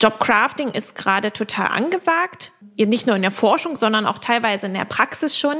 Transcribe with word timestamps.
Jobcrafting 0.00 0.70
ist 0.70 0.94
gerade 0.94 1.32
total 1.32 1.68
angesagt, 1.68 2.52
nicht 2.76 3.06
nur 3.06 3.16
in 3.16 3.22
der 3.22 3.30
Forschung, 3.30 3.76
sondern 3.76 4.06
auch 4.06 4.18
teilweise 4.18 4.66
in 4.66 4.74
der 4.74 4.84
Praxis 4.84 5.38
schon. 5.38 5.56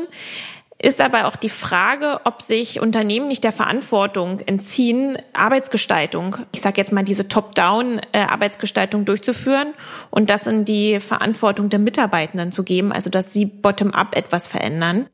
Ist 0.78 1.00
aber 1.00 1.26
auch 1.26 1.36
die 1.36 1.48
Frage, 1.48 2.20
ob 2.24 2.42
sich 2.42 2.80
Unternehmen 2.80 3.28
nicht 3.28 3.44
der 3.44 3.52
Verantwortung 3.52 4.40
entziehen, 4.40 5.16
Arbeitsgestaltung, 5.32 6.36
ich 6.52 6.60
sage 6.60 6.76
jetzt 6.76 6.92
mal 6.92 7.02
diese 7.02 7.28
Top-Down-Arbeitsgestaltung 7.28 9.06
durchzuführen 9.06 9.72
und 10.10 10.28
das 10.28 10.46
in 10.46 10.66
die 10.66 11.00
Verantwortung 11.00 11.70
der 11.70 11.78
Mitarbeitenden 11.78 12.52
zu 12.52 12.62
geben, 12.62 12.92
also 12.92 13.08
dass 13.08 13.32
sie 13.32 13.46
bottom-up 13.46 14.14
etwas 14.14 14.48
verändern. 14.48 15.08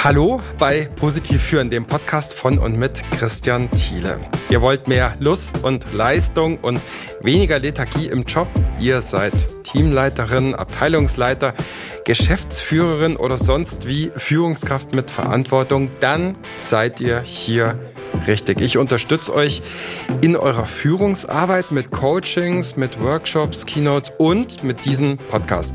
Hallo 0.00 0.40
bei 0.60 0.88
Positiv 0.94 1.42
führen, 1.42 1.70
dem 1.70 1.84
Podcast 1.84 2.32
von 2.32 2.56
und 2.56 2.78
mit 2.78 3.02
Christian 3.18 3.68
Thiele. 3.72 4.20
Ihr 4.48 4.62
wollt 4.62 4.86
mehr 4.86 5.16
Lust 5.18 5.64
und 5.64 5.92
Leistung 5.92 6.58
und 6.58 6.80
weniger 7.20 7.58
Lethargie 7.58 8.06
im 8.06 8.22
Job? 8.22 8.46
Ihr 8.78 9.00
seid 9.00 9.32
Teamleiterin, 9.64 10.54
Abteilungsleiter, 10.54 11.52
Geschäftsführerin 12.04 13.16
oder 13.16 13.38
sonst 13.38 13.88
wie 13.88 14.12
Führungskraft 14.14 14.94
mit 14.94 15.10
Verantwortung? 15.10 15.90
Dann 15.98 16.36
seid 16.58 17.00
ihr 17.00 17.20
hier 17.20 17.76
richtig. 18.28 18.60
Ich 18.60 18.78
unterstütze 18.78 19.34
euch 19.34 19.62
in 20.20 20.36
eurer 20.36 20.66
Führungsarbeit 20.66 21.72
mit 21.72 21.90
Coachings, 21.90 22.76
mit 22.76 23.00
Workshops, 23.00 23.66
Keynotes 23.66 24.12
und 24.16 24.62
mit 24.62 24.84
diesem 24.84 25.18
Podcast. 25.18 25.74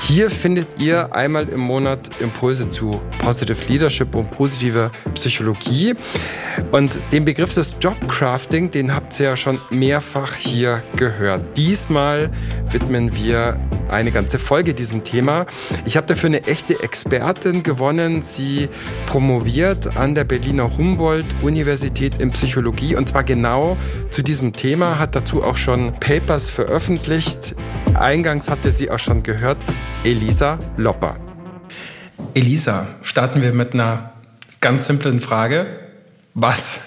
Hier 0.00 0.30
findet 0.30 0.80
ihr 0.80 1.14
einmal 1.14 1.48
im 1.48 1.60
Monat 1.60 2.10
Impulse 2.20 2.70
zu 2.70 3.00
Positive 3.18 3.58
Leadership 3.68 4.14
und 4.14 4.30
positive 4.30 4.90
Psychologie. 5.14 5.94
Und 6.72 7.00
den 7.12 7.24
Begriff 7.24 7.54
des 7.54 7.76
Jobcrafting, 7.80 8.70
den 8.70 8.94
habt 8.94 9.18
ihr 9.20 9.26
ja 9.26 9.36
schon 9.36 9.60
mehrfach 9.70 10.34
hier 10.34 10.82
gehört. 10.96 11.56
Diesmal 11.56 12.30
widmen 12.70 13.14
wir 13.14 13.58
eine 13.90 14.10
ganze 14.10 14.38
Folge 14.38 14.74
diesem 14.74 15.04
Thema. 15.04 15.46
Ich 15.84 15.96
habe 15.96 16.06
dafür 16.06 16.28
eine 16.28 16.44
echte 16.46 16.82
Expertin 16.82 17.62
gewonnen. 17.62 18.22
Sie 18.22 18.68
promoviert 19.06 19.96
an 19.96 20.14
der 20.14 20.24
Berliner 20.24 20.76
Humboldt-Universität 20.76 22.20
in 22.20 22.30
Psychologie 22.30 22.96
und 22.96 23.08
zwar 23.08 23.24
genau 23.24 23.76
zu 24.10 24.22
diesem 24.22 24.52
Thema, 24.52 24.98
hat 24.98 25.14
dazu 25.14 25.42
auch 25.42 25.56
schon 25.56 25.94
Papers 26.00 26.50
veröffentlicht. 26.50 27.54
Eingangs 27.94 28.50
hatte 28.50 28.70
sie 28.70 28.90
auch 28.90 28.98
schon 28.98 29.22
gehört, 29.22 29.58
Elisa 30.04 30.60
Lopper. 30.76 31.16
Elisa, 32.34 32.86
starten 33.02 33.42
wir 33.42 33.52
mit 33.52 33.74
einer 33.74 34.12
ganz 34.60 34.86
simplen 34.86 35.20
Frage. 35.20 35.66
Was 36.34 36.80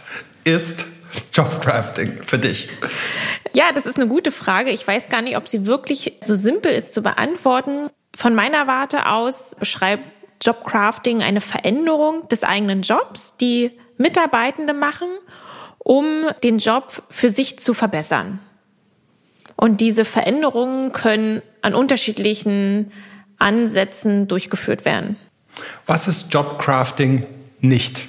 ist 0.45 0.85
Jobcrafting 1.33 2.23
für 2.23 2.39
dich? 2.39 2.69
Ja, 3.53 3.73
das 3.73 3.85
ist 3.85 3.97
eine 3.97 4.07
gute 4.07 4.31
Frage. 4.31 4.71
Ich 4.71 4.87
weiß 4.87 5.09
gar 5.09 5.21
nicht, 5.21 5.35
ob 5.35 5.49
sie 5.49 5.65
wirklich 5.65 6.19
so 6.21 6.35
simpel 6.35 6.71
ist 6.71 6.93
zu 6.93 7.01
beantworten. 7.01 7.89
Von 8.15 8.33
meiner 8.33 8.65
Warte 8.67 9.05
aus 9.05 9.55
beschreibt 9.59 10.03
Jobcrafting 10.41 11.21
eine 11.21 11.41
Veränderung 11.41 12.29
des 12.29 12.45
eigenen 12.45 12.81
Jobs, 12.81 13.35
die 13.35 13.71
Mitarbeitende 13.97 14.73
machen, 14.73 15.09
um 15.79 16.27
den 16.43 16.59
Job 16.59 17.03
für 17.09 17.29
sich 17.29 17.59
zu 17.59 17.73
verbessern. 17.73 18.39
Und 19.61 19.79
diese 19.79 20.05
Veränderungen 20.05 20.91
können 20.91 21.43
an 21.61 21.75
unterschiedlichen 21.75 22.91
Ansätzen 23.37 24.27
durchgeführt 24.27 24.85
werden. 24.85 25.17
Was 25.85 26.07
ist 26.07 26.33
Jobcrafting 26.33 27.27
nicht? 27.59 28.07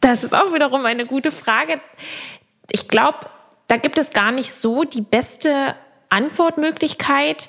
Das 0.00 0.24
ist 0.24 0.34
auch 0.34 0.52
wiederum 0.52 0.84
eine 0.84 1.06
gute 1.06 1.30
Frage. 1.30 1.80
Ich 2.70 2.88
glaube, 2.88 3.20
da 3.68 3.78
gibt 3.78 3.98
es 3.98 4.10
gar 4.10 4.30
nicht 4.30 4.52
so 4.52 4.84
die 4.84 5.00
beste 5.00 5.74
Antwortmöglichkeit. 6.10 7.48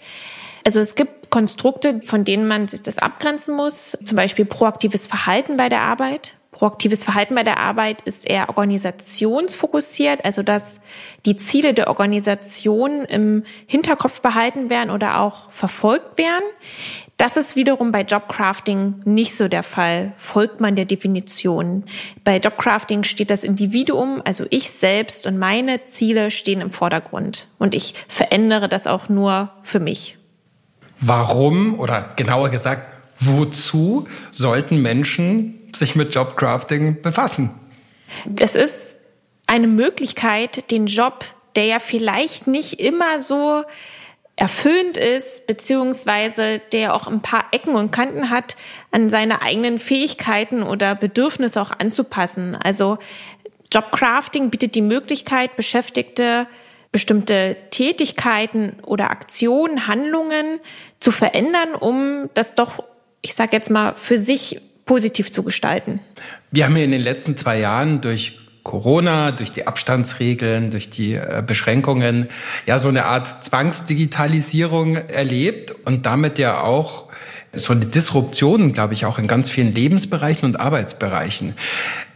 Also 0.65 0.79
es 0.79 0.95
gibt 0.95 1.29
Konstrukte, 1.29 2.01
von 2.05 2.23
denen 2.23 2.47
man 2.47 2.69
sich 2.69 2.81
das 2.81 2.97
abgrenzen 2.97 3.57
muss, 3.57 3.97
zum 4.05 4.15
Beispiel 4.15 4.45
proaktives 4.45 5.05
Verhalten 5.05 5.57
bei 5.57 5.67
der 5.67 5.81
Arbeit. 5.81 6.35
Proaktives 6.51 7.03
Verhalten 7.03 7.35
bei 7.35 7.43
der 7.43 7.59
Arbeit 7.59 8.01
ist 8.01 8.27
eher 8.27 8.49
organisationsfokussiert, 8.49 10.25
also 10.25 10.41
dass 10.41 10.79
die 11.25 11.35
Ziele 11.35 11.75
der 11.75 11.89
Organisation 11.89 13.05
im 13.05 13.43
Hinterkopf 13.67 14.21
behalten 14.21 14.69
werden 14.69 14.89
oder 14.89 15.19
auch 15.19 15.51
verfolgt 15.51 16.17
werden. 16.17 16.45
Das 17.17 17.37
ist 17.37 17.55
wiederum 17.55 17.91
bei 17.91 18.01
Jobcrafting 18.01 19.01
nicht 19.05 19.35
so 19.35 19.47
der 19.47 19.61
Fall. 19.61 20.13
Folgt 20.15 20.59
man 20.59 20.75
der 20.75 20.85
Definition. 20.85 21.83
Bei 22.23 22.37
Jobcrafting 22.37 23.03
steht 23.03 23.29
das 23.29 23.43
Individuum, 23.43 24.21
also 24.25 24.45
ich 24.49 24.71
selbst 24.71 25.27
und 25.27 25.37
meine 25.37 25.83
Ziele 25.83 26.31
stehen 26.31 26.61
im 26.61 26.71
Vordergrund. 26.71 27.47
Und 27.59 27.75
ich 27.75 27.93
verändere 28.07 28.69
das 28.69 28.87
auch 28.87 29.09
nur 29.09 29.51
für 29.63 29.79
mich. 29.79 30.17
Warum 31.01 31.77
oder 31.79 32.13
genauer 32.15 32.49
gesagt, 32.49 32.98
wozu 33.19 34.07
sollten 34.31 34.81
Menschen 34.81 35.69
sich 35.73 35.95
mit 35.95 36.15
Jobcrafting 36.15 37.01
befassen? 37.01 37.51
Das 38.25 38.55
ist 38.55 38.97
eine 39.45 39.67
Möglichkeit, 39.67 40.71
den 40.71 40.87
Job, 40.87 41.25
der 41.55 41.65
ja 41.65 41.79
vielleicht 41.79 42.47
nicht 42.47 42.79
immer 42.79 43.19
so 43.19 43.63
erfüllend 44.35 44.95
ist, 44.95 45.47
beziehungsweise 45.47 46.61
der 46.71 46.93
auch 46.93 47.07
ein 47.07 47.21
paar 47.21 47.45
Ecken 47.51 47.75
und 47.75 47.91
Kanten 47.91 48.29
hat, 48.29 48.55
an 48.91 49.09
seine 49.09 49.41
eigenen 49.41 49.79
Fähigkeiten 49.79 50.63
oder 50.63 50.95
Bedürfnisse 50.95 51.61
auch 51.61 51.71
anzupassen. 51.77 52.55
Also 52.55 52.99
Jobcrafting 53.71 54.49
bietet 54.49 54.75
die 54.75 54.81
Möglichkeit, 54.81 55.57
Beschäftigte 55.57 56.47
bestimmte 56.91 57.55
Tätigkeiten 57.69 58.77
oder 58.83 59.11
Aktionen, 59.11 59.87
Handlungen 59.87 60.59
zu 60.99 61.11
verändern, 61.11 61.75
um 61.75 62.29
das 62.33 62.55
doch, 62.55 62.83
ich 63.21 63.35
sage 63.35 63.51
jetzt 63.53 63.69
mal, 63.69 63.95
für 63.95 64.17
sich 64.17 64.61
positiv 64.85 65.31
zu 65.31 65.43
gestalten. 65.43 65.99
Wir 66.51 66.65
haben 66.65 66.75
ja 66.75 66.83
in 66.83 66.91
den 66.91 67.01
letzten 67.01 67.37
zwei 67.37 67.59
Jahren 67.59 68.01
durch 68.01 68.39
Corona, 68.63 69.31
durch 69.31 69.51
die 69.51 69.67
Abstandsregeln, 69.67 70.71
durch 70.71 70.89
die 70.89 71.13
äh, 71.13 71.43
Beschränkungen, 71.45 72.27
ja, 72.65 72.79
so 72.79 72.89
eine 72.89 73.05
Art 73.05 73.43
Zwangsdigitalisierung 73.43 74.95
erlebt 74.95 75.75
und 75.85 76.05
damit 76.05 76.39
ja 76.39 76.61
auch 76.61 77.05
so 77.53 77.73
eine 77.73 77.85
Disruption, 77.85 78.73
glaube 78.73 78.93
ich, 78.93 79.05
auch 79.05 79.17
in 79.17 79.27
ganz 79.27 79.49
vielen 79.49 79.73
Lebensbereichen 79.73 80.45
und 80.45 80.59
Arbeitsbereichen. 80.59 81.55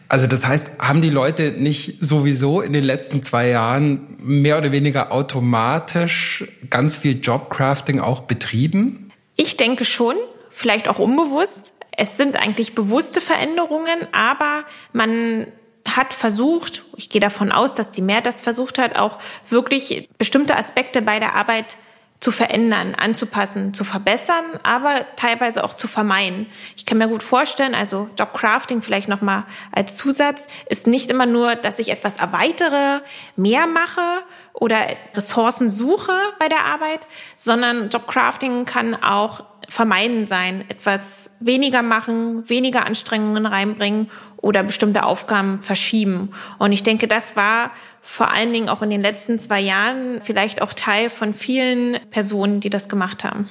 Also 0.09 0.27
das 0.27 0.45
heißt, 0.45 0.79
haben 0.79 1.01
die 1.01 1.09
Leute 1.09 1.53
nicht 1.53 2.03
sowieso 2.03 2.61
in 2.61 2.71
den 2.71 2.83
letzten 2.83 3.23
zwei 3.23 3.49
Jahren 3.49 4.01
mehr 4.19 4.59
oder 4.59 4.71
weniger 4.71 5.11
automatisch 5.11 6.43
ganz 6.69 6.97
viel 6.97 7.19
Jobcrafting 7.19 7.99
auch 7.99 8.21
betrieben? 8.21 9.09
Ich 9.35 9.57
denke 9.57 9.85
schon, 9.85 10.15
vielleicht 10.53 10.87
auch 10.87 10.99
unbewusst. 10.99 11.73
Es 11.95 12.17
sind 12.17 12.35
eigentlich 12.35 12.75
bewusste 12.75 13.21
Veränderungen, 13.21 14.07
aber 14.11 14.63
man 14.93 15.47
hat 15.87 16.13
versucht, 16.13 16.85
ich 16.95 17.09
gehe 17.09 17.21
davon 17.21 17.51
aus, 17.51 17.73
dass 17.73 17.91
die 17.91 18.01
Mehr 18.01 18.21
das 18.21 18.41
versucht 18.41 18.79
hat, 18.79 18.97
auch 18.97 19.19
wirklich 19.49 20.09
bestimmte 20.17 20.55
Aspekte 20.55 21.01
bei 21.01 21.19
der 21.19 21.35
Arbeit 21.35 21.77
zu 22.23 22.31
verändern, 22.31 22.95
anzupassen, 22.95 23.73
zu 23.73 23.83
verbessern, 23.83 24.45
aber 24.63 25.05
teilweise 25.17 25.61
auch 25.61 25.73
zu 25.73 25.89
vermeiden. 25.89 26.47
Ich 26.77 26.85
kann 26.85 26.97
mir 26.97 27.09
gut 27.09 27.21
vorstellen, 27.21 27.75
also 27.75 28.07
Jobcrafting 28.17 28.81
vielleicht 28.81 29.09
nochmal 29.09 29.43
als 29.73 29.97
Zusatz, 29.97 30.47
ist 30.69 30.87
nicht 30.87 31.11
immer 31.11 31.25
nur, 31.25 31.55
dass 31.55 31.79
ich 31.79 31.89
etwas 31.89 32.17
erweitere, 32.17 33.01
mehr 33.35 33.67
mache 33.67 34.23
oder 34.53 34.77
Ressourcen 35.13 35.69
suche 35.69 36.13
bei 36.39 36.47
der 36.47 36.63
Arbeit, 36.63 37.01
sondern 37.35 37.89
Jobcrafting 37.89 38.63
kann 38.63 38.95
auch 38.95 39.43
vermeiden 39.69 40.27
sein, 40.27 40.65
etwas 40.69 41.31
weniger 41.39 41.81
machen, 41.81 42.47
weniger 42.49 42.85
Anstrengungen 42.85 43.45
reinbringen 43.45 44.09
oder 44.37 44.63
bestimmte 44.63 45.03
Aufgaben 45.03 45.61
verschieben. 45.61 46.31
Und 46.59 46.71
ich 46.71 46.83
denke, 46.83 47.07
das 47.07 47.35
war 47.35 47.71
vor 48.01 48.31
allen 48.31 48.53
Dingen 48.53 48.69
auch 48.69 48.81
in 48.81 48.89
den 48.89 49.01
letzten 49.01 49.39
zwei 49.39 49.61
Jahren 49.61 50.21
vielleicht 50.21 50.61
auch 50.61 50.73
Teil 50.73 51.09
von 51.09 51.33
vielen 51.33 51.99
Personen, 52.11 52.59
die 52.59 52.69
das 52.69 52.89
gemacht 52.89 53.23
haben. 53.23 53.49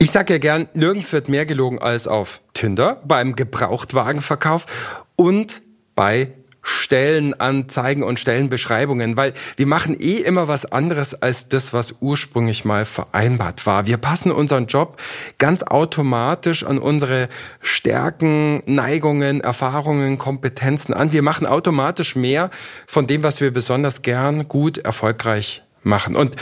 Ich 0.00 0.12
sage 0.12 0.34
ja 0.34 0.38
gern, 0.38 0.68
nirgends 0.74 1.12
wird 1.12 1.28
mehr 1.28 1.44
gelogen 1.44 1.80
als 1.80 2.06
auf 2.06 2.40
Tinder, 2.54 3.02
beim 3.04 3.34
Gebrauchtwagenverkauf 3.34 4.66
und 5.16 5.62
bei 5.96 6.32
Stellenanzeigen 6.62 8.02
und 8.02 8.20
Stellenbeschreibungen, 8.20 9.16
weil 9.16 9.32
wir 9.56 9.66
machen 9.66 9.96
eh 10.00 10.16
immer 10.16 10.48
was 10.48 10.66
anderes 10.66 11.14
als 11.14 11.48
das, 11.48 11.72
was 11.72 11.96
ursprünglich 12.00 12.64
mal 12.64 12.84
vereinbart 12.84 13.64
war. 13.66 13.86
Wir 13.86 13.96
passen 13.96 14.30
unseren 14.32 14.66
Job 14.66 15.00
ganz 15.38 15.62
automatisch 15.62 16.64
an 16.64 16.78
unsere 16.78 17.28
Stärken, 17.60 18.62
Neigungen, 18.66 19.40
Erfahrungen, 19.40 20.18
Kompetenzen 20.18 20.92
an. 20.92 21.12
Wir 21.12 21.22
machen 21.22 21.46
automatisch 21.46 22.16
mehr 22.16 22.50
von 22.86 23.06
dem, 23.06 23.22
was 23.22 23.40
wir 23.40 23.52
besonders 23.52 24.02
gern, 24.02 24.48
gut, 24.48 24.78
erfolgreich 24.78 25.62
machen. 25.82 26.16
Und 26.16 26.36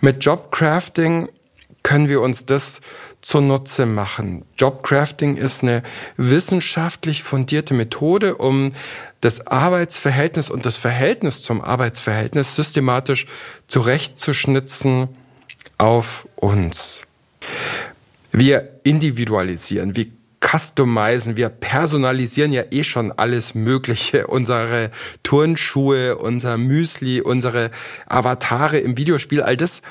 mit 0.00 0.24
Jobcrafting 0.24 1.28
können 1.82 2.08
wir 2.08 2.20
uns 2.20 2.46
das 2.46 2.80
zunutze 3.20 3.86
machen. 3.86 4.44
Jobcrafting 4.58 5.36
ist 5.36 5.62
eine 5.62 5.82
wissenschaftlich 6.16 7.22
fundierte 7.22 7.72
Methode, 7.74 8.36
um 8.36 8.72
das 9.22 9.46
Arbeitsverhältnis 9.46 10.50
und 10.50 10.66
das 10.66 10.76
Verhältnis 10.76 11.42
zum 11.42 11.62
Arbeitsverhältnis 11.62 12.54
systematisch 12.54 13.26
zurechtzuschnitzen 13.68 15.08
auf 15.78 16.28
uns. 16.34 17.06
Wir 18.32 18.80
individualisieren, 18.82 19.94
wir 19.94 20.06
customizen, 20.44 21.36
wir 21.36 21.50
personalisieren 21.50 22.52
ja 22.52 22.64
eh 22.72 22.82
schon 22.82 23.12
alles 23.12 23.54
Mögliche. 23.54 24.26
Unsere 24.26 24.90
Turnschuhe, 25.22 26.18
unser 26.18 26.58
Müsli, 26.58 27.20
unsere 27.20 27.70
Avatare 28.06 28.78
im 28.78 28.96
Videospiel, 28.96 29.40
all 29.40 29.56
das 29.56 29.82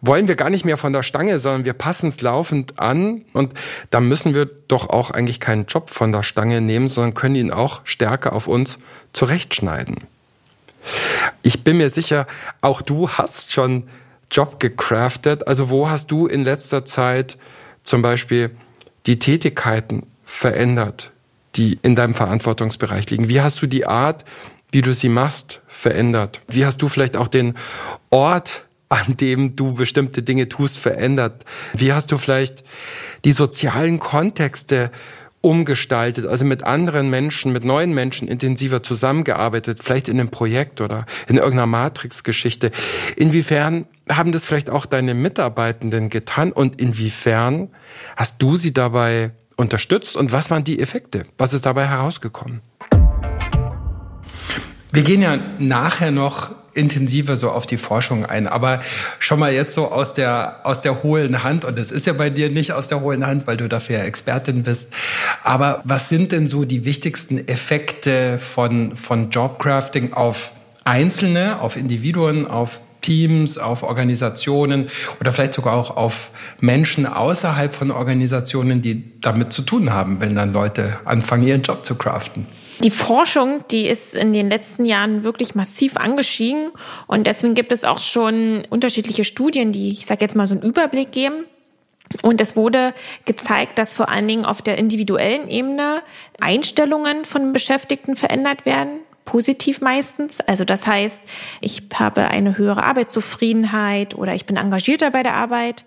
wollen 0.00 0.28
wir 0.28 0.36
gar 0.36 0.50
nicht 0.50 0.64
mehr 0.64 0.76
von 0.76 0.92
der 0.92 1.02
Stange, 1.02 1.38
sondern 1.38 1.64
wir 1.64 1.74
passen 1.74 2.08
es 2.08 2.20
laufend 2.20 2.78
an 2.78 3.22
und 3.32 3.52
da 3.90 4.00
müssen 4.00 4.34
wir 4.34 4.46
doch 4.46 4.88
auch 4.88 5.10
eigentlich 5.10 5.40
keinen 5.40 5.66
Job 5.66 5.90
von 5.90 6.12
der 6.12 6.22
Stange 6.22 6.60
nehmen, 6.60 6.88
sondern 6.88 7.14
können 7.14 7.34
ihn 7.34 7.50
auch 7.50 7.82
stärker 7.84 8.32
auf 8.32 8.46
uns 8.46 8.78
zurechtschneiden. 9.12 10.04
Ich 11.42 11.64
bin 11.64 11.76
mir 11.76 11.90
sicher, 11.90 12.26
auch 12.60 12.82
du 12.82 13.10
hast 13.10 13.52
schon 13.52 13.84
Job 14.30 14.60
gecraftet. 14.60 15.46
Also 15.46 15.70
wo 15.70 15.90
hast 15.90 16.10
du 16.10 16.26
in 16.26 16.44
letzter 16.44 16.84
Zeit 16.84 17.36
zum 17.84 18.02
Beispiel 18.02 18.50
die 19.06 19.18
Tätigkeiten 19.18 20.06
verändert, 20.24 21.10
die 21.56 21.78
in 21.82 21.96
deinem 21.96 22.14
Verantwortungsbereich 22.14 23.10
liegen? 23.10 23.28
Wie 23.28 23.40
hast 23.40 23.60
du 23.60 23.66
die 23.66 23.86
Art, 23.86 24.24
wie 24.70 24.82
du 24.82 24.94
sie 24.94 25.08
machst, 25.08 25.60
verändert? 25.66 26.40
Wie 26.48 26.64
hast 26.64 26.80
du 26.80 26.88
vielleicht 26.88 27.16
auch 27.16 27.28
den 27.28 27.56
Ort, 28.10 28.66
an 28.90 29.16
dem 29.16 29.56
du 29.56 29.72
bestimmte 29.72 30.22
Dinge 30.22 30.48
tust, 30.48 30.78
verändert? 30.78 31.44
Wie 31.72 31.92
hast 31.94 32.12
du 32.12 32.18
vielleicht 32.18 32.64
die 33.24 33.32
sozialen 33.32 33.98
Kontexte 33.98 34.90
umgestaltet, 35.42 36.26
also 36.26 36.44
mit 36.44 36.64
anderen 36.64 37.08
Menschen, 37.08 37.52
mit 37.52 37.64
neuen 37.64 37.94
Menschen 37.94 38.28
intensiver 38.28 38.82
zusammengearbeitet, 38.82 39.80
vielleicht 39.82 40.08
in 40.08 40.20
einem 40.20 40.28
Projekt 40.28 40.80
oder 40.82 41.06
in 41.28 41.36
irgendeiner 41.36 41.66
Matrix-Geschichte. 41.66 42.70
Inwiefern 43.16 43.86
haben 44.10 44.32
das 44.32 44.44
vielleicht 44.44 44.68
auch 44.68 44.84
deine 44.84 45.14
Mitarbeitenden 45.14 46.10
getan 46.10 46.52
und 46.52 46.78
inwiefern 46.80 47.68
hast 48.16 48.42
du 48.42 48.56
sie 48.56 48.74
dabei 48.74 49.30
unterstützt 49.56 50.16
und 50.16 50.32
was 50.32 50.50
waren 50.50 50.64
die 50.64 50.78
Effekte? 50.78 51.24
Was 51.38 51.54
ist 51.54 51.64
dabei 51.64 51.86
herausgekommen? 51.86 52.60
Wir 54.92 55.02
gehen 55.02 55.22
ja 55.22 55.38
nachher 55.58 56.10
noch 56.10 56.50
intensiver 56.74 57.36
so 57.36 57.50
auf 57.50 57.66
die 57.66 57.76
Forschung 57.76 58.24
ein. 58.24 58.46
Aber 58.46 58.80
schon 59.18 59.38
mal 59.38 59.52
jetzt 59.52 59.74
so 59.74 59.90
aus 59.90 60.14
der, 60.14 60.60
aus 60.64 60.80
der 60.80 61.02
hohlen 61.02 61.42
Hand, 61.42 61.64
und 61.64 61.78
es 61.78 61.90
ist 61.90 62.06
ja 62.06 62.12
bei 62.12 62.30
dir 62.30 62.50
nicht 62.50 62.72
aus 62.72 62.88
der 62.88 63.00
hohlen 63.00 63.26
Hand, 63.26 63.46
weil 63.46 63.56
du 63.56 63.68
dafür 63.68 63.98
ja 63.98 64.04
Expertin 64.04 64.62
bist. 64.62 64.92
Aber 65.42 65.80
was 65.84 66.08
sind 66.08 66.32
denn 66.32 66.48
so 66.48 66.64
die 66.64 66.84
wichtigsten 66.84 67.46
Effekte 67.48 68.38
von, 68.38 68.96
von 68.96 69.30
Jobcrafting 69.30 70.12
auf 70.12 70.52
Einzelne, 70.84 71.60
auf 71.60 71.76
Individuen, 71.76 72.46
auf 72.46 72.80
Teams, 73.00 73.58
auf 73.58 73.82
Organisationen 73.82 74.88
oder 75.20 75.32
vielleicht 75.32 75.54
sogar 75.54 75.74
auch 75.74 75.96
auf 75.96 76.30
Menschen 76.60 77.06
außerhalb 77.06 77.74
von 77.74 77.90
Organisationen, 77.90 78.82
die 78.82 79.20
damit 79.20 79.52
zu 79.52 79.62
tun 79.62 79.92
haben, 79.92 80.20
wenn 80.20 80.34
dann 80.34 80.52
Leute 80.52 80.98
anfangen, 81.04 81.44
ihren 81.44 81.62
Job 81.62 81.84
zu 81.84 81.94
craften? 81.94 82.46
Die 82.82 82.90
Forschung, 82.90 83.64
die 83.70 83.86
ist 83.86 84.14
in 84.14 84.32
den 84.32 84.48
letzten 84.48 84.86
Jahren 84.86 85.22
wirklich 85.22 85.54
massiv 85.54 85.96
angestiegen 85.96 86.70
und 87.06 87.26
deswegen 87.26 87.54
gibt 87.54 87.72
es 87.72 87.84
auch 87.84 87.98
schon 87.98 88.64
unterschiedliche 88.70 89.24
Studien, 89.24 89.70
die, 89.70 89.90
ich 89.90 90.06
sage 90.06 90.22
jetzt 90.22 90.34
mal, 90.34 90.46
so 90.46 90.54
einen 90.54 90.62
Überblick 90.62 91.12
geben. 91.12 91.44
Und 92.22 92.40
es 92.40 92.56
wurde 92.56 92.92
gezeigt, 93.24 93.78
dass 93.78 93.94
vor 93.94 94.08
allen 94.08 94.26
Dingen 94.26 94.44
auf 94.44 94.62
der 94.62 94.78
individuellen 94.78 95.48
Ebene 95.48 96.02
Einstellungen 96.40 97.24
von 97.24 97.52
Beschäftigten 97.52 98.16
verändert 98.16 98.66
werden 98.66 99.00
positiv 99.30 99.80
meistens. 99.80 100.40
Also 100.40 100.64
das 100.64 100.88
heißt, 100.88 101.22
ich 101.60 101.82
habe 101.94 102.28
eine 102.28 102.58
höhere 102.58 102.82
Arbeitszufriedenheit 102.82 104.16
oder 104.16 104.34
ich 104.34 104.44
bin 104.44 104.56
engagierter 104.56 105.12
bei 105.12 105.22
der 105.22 105.34
Arbeit. 105.34 105.84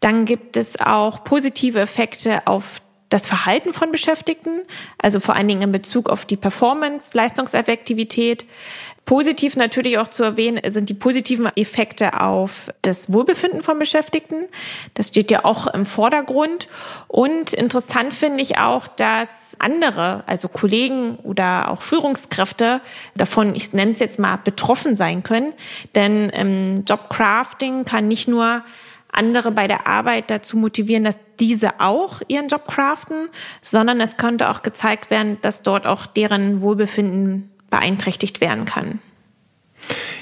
Dann 0.00 0.24
gibt 0.24 0.56
es 0.56 0.80
auch 0.80 1.22
positive 1.22 1.78
Effekte 1.78 2.48
auf 2.48 2.82
das 3.10 3.26
Verhalten 3.26 3.74
von 3.74 3.92
Beschäftigten, 3.92 4.62
also 4.96 5.20
vor 5.20 5.34
allen 5.36 5.48
Dingen 5.48 5.62
in 5.62 5.72
Bezug 5.72 6.08
auf 6.08 6.24
die 6.24 6.36
Performance, 6.36 7.10
Leistungseffektivität. 7.12 8.46
Positiv 9.04 9.56
natürlich 9.56 9.98
auch 9.98 10.06
zu 10.06 10.22
erwähnen 10.22 10.60
sind 10.70 10.88
die 10.88 10.94
positiven 10.94 11.50
Effekte 11.56 12.20
auf 12.20 12.70
das 12.82 13.12
Wohlbefinden 13.12 13.64
von 13.64 13.78
Beschäftigten. 13.78 14.46
Das 14.94 15.08
steht 15.08 15.32
ja 15.32 15.44
auch 15.44 15.66
im 15.66 15.84
Vordergrund. 15.84 16.68
Und 17.08 17.52
interessant 17.52 18.14
finde 18.14 18.42
ich 18.42 18.58
auch, 18.58 18.86
dass 18.86 19.56
andere, 19.58 20.22
also 20.26 20.46
Kollegen 20.46 21.16
oder 21.16 21.70
auch 21.70 21.82
Führungskräfte 21.82 22.80
davon, 23.16 23.56
ich 23.56 23.72
nenne 23.72 23.92
es 23.92 23.98
jetzt 23.98 24.20
mal, 24.20 24.36
betroffen 24.36 24.94
sein 24.94 25.24
können. 25.24 25.54
Denn 25.96 26.30
im 26.30 26.84
Jobcrafting 26.86 27.84
kann 27.84 28.06
nicht 28.06 28.28
nur 28.28 28.62
andere 29.12 29.50
bei 29.52 29.66
der 29.66 29.86
Arbeit 29.86 30.30
dazu 30.30 30.56
motivieren, 30.56 31.04
dass 31.04 31.18
diese 31.38 31.80
auch 31.80 32.20
ihren 32.28 32.48
Job 32.48 32.66
craften, 32.66 33.28
sondern 33.60 34.00
es 34.00 34.16
könnte 34.16 34.50
auch 34.50 34.62
gezeigt 34.62 35.10
werden, 35.10 35.38
dass 35.42 35.62
dort 35.62 35.86
auch 35.86 36.06
deren 36.06 36.60
Wohlbefinden 36.60 37.50
beeinträchtigt 37.70 38.40
werden 38.40 38.64
kann. 38.64 39.00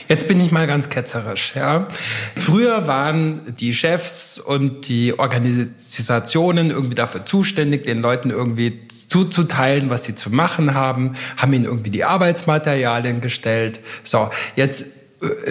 Jetzt 0.09 0.27
bin 0.27 0.41
ich 0.41 0.51
mal 0.53 0.67
ganz 0.67 0.89
ketzerisch. 0.89 1.55
Ja. 1.55 1.89
Früher 2.35 2.87
waren 2.87 3.55
die 3.61 3.75
Chefs 3.75 4.39
und 4.39 4.89
die 4.89 5.19
Organisationen 5.19 6.71
irgendwie 6.71 6.95
dafür 6.95 7.27
zuständig, 7.27 7.85
den 7.85 8.01
Leuten 8.01 8.31
irgendwie 8.31 8.89
zuzuteilen, 8.89 9.91
was 9.91 10.05
sie 10.05 10.15
zu 10.15 10.31
machen 10.31 10.73
haben, 10.73 11.15
haben 11.37 11.53
ihnen 11.53 11.67
irgendwie 11.67 11.91
die 11.91 12.05
Arbeitsmaterialien 12.05 13.21
gestellt. 13.21 13.81
So, 14.03 14.31
jetzt 14.57 14.87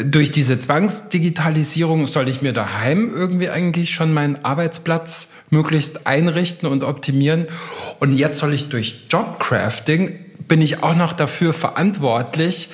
durch 0.06 0.32
diese 0.32 0.60
Zwangsdigitalisierung 0.60 2.08
soll 2.08 2.30
ich 2.30 2.42
mir 2.42 2.54
daheim 2.54 3.12
irgendwie 3.14 3.50
eigentlich 3.50 3.92
schon 3.92 4.14
meinen 4.14 4.44
Arbeitsplatz 4.44 5.28
möglichst 5.50 6.08
einrichten 6.08 6.70
und 6.70 6.84
optimieren. 6.84 7.48
Und 8.00 8.14
jetzt 8.14 8.40
soll 8.40 8.54
ich 8.54 8.70
durch 8.70 9.08
Jobcrafting 9.10 10.20
bin 10.48 10.62
ich 10.62 10.82
auch 10.82 10.96
noch 10.96 11.12
dafür 11.12 11.52
verantwortlich, 11.52 12.70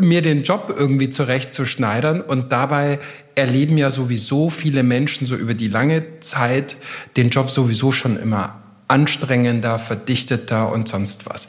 mir 0.00 0.22
den 0.22 0.44
Job 0.44 0.74
irgendwie 0.74 1.10
zurechtzuschneidern. 1.10 2.22
Und 2.22 2.52
dabei 2.52 3.00
erleben 3.34 3.76
ja 3.76 3.90
sowieso 3.90 4.48
viele 4.48 4.82
Menschen 4.82 5.26
so 5.26 5.36
über 5.36 5.52
die 5.52 5.68
lange 5.68 6.20
Zeit 6.20 6.76
den 7.18 7.28
Job 7.28 7.50
sowieso 7.50 7.92
schon 7.92 8.18
immer 8.18 8.62
anstrengender, 8.88 9.78
verdichteter 9.78 10.72
und 10.72 10.88
sonst 10.88 11.28
was. 11.28 11.48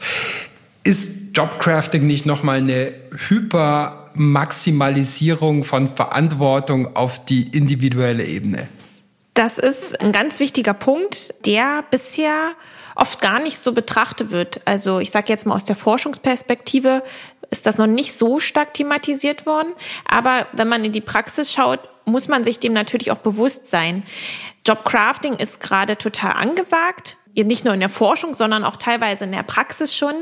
Ist 0.84 1.34
Jobcrafting 1.34 2.06
nicht 2.06 2.26
nochmal 2.26 2.58
eine 2.58 2.92
hyper 3.28 3.99
Maximalisierung 4.14 5.64
von 5.64 5.88
Verantwortung 5.88 6.96
auf 6.96 7.24
die 7.24 7.48
individuelle 7.48 8.24
Ebene? 8.24 8.68
Das 9.34 9.58
ist 9.58 10.00
ein 10.00 10.12
ganz 10.12 10.40
wichtiger 10.40 10.74
Punkt, 10.74 11.34
der 11.46 11.84
bisher 11.90 12.52
oft 12.96 13.20
gar 13.20 13.40
nicht 13.40 13.58
so 13.58 13.72
betrachtet 13.72 14.30
wird. 14.30 14.60
Also 14.66 14.98
ich 14.98 15.10
sage 15.10 15.26
jetzt 15.28 15.46
mal 15.46 15.54
aus 15.54 15.64
der 15.64 15.76
Forschungsperspektive 15.76 17.02
ist 17.50 17.66
das 17.66 17.78
noch 17.78 17.86
nicht 17.86 18.12
so 18.12 18.38
stark 18.38 18.74
thematisiert 18.74 19.46
worden. 19.46 19.72
Aber 20.04 20.46
wenn 20.52 20.68
man 20.68 20.84
in 20.84 20.92
die 20.92 21.00
Praxis 21.00 21.52
schaut, 21.52 21.80
muss 22.04 22.28
man 22.28 22.44
sich 22.44 22.60
dem 22.60 22.72
natürlich 22.72 23.10
auch 23.10 23.18
bewusst 23.18 23.66
sein. 23.66 24.04
Jobcrafting 24.66 25.34
ist 25.34 25.60
gerade 25.60 25.96
total 25.96 26.32
angesagt. 26.32 27.16
Nicht 27.34 27.64
nur 27.64 27.74
in 27.74 27.80
der 27.80 27.88
Forschung, 27.88 28.34
sondern 28.34 28.64
auch 28.64 28.76
teilweise 28.76 29.24
in 29.24 29.32
der 29.32 29.42
Praxis 29.42 29.96
schon 29.96 30.14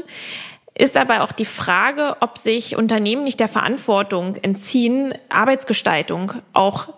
ist 0.78 0.97
aber 0.97 1.23
auch 1.23 1.32
die 1.32 1.44
Frage, 1.44 2.16
ob 2.20 2.38
sich 2.38 2.76
Unternehmen 2.76 3.25
nicht 3.25 3.40
der 3.40 3.49
Verantwortung 3.49 4.37
entziehen, 4.37 5.12
Arbeitsgestaltung 5.28 6.32
auch 6.52 6.88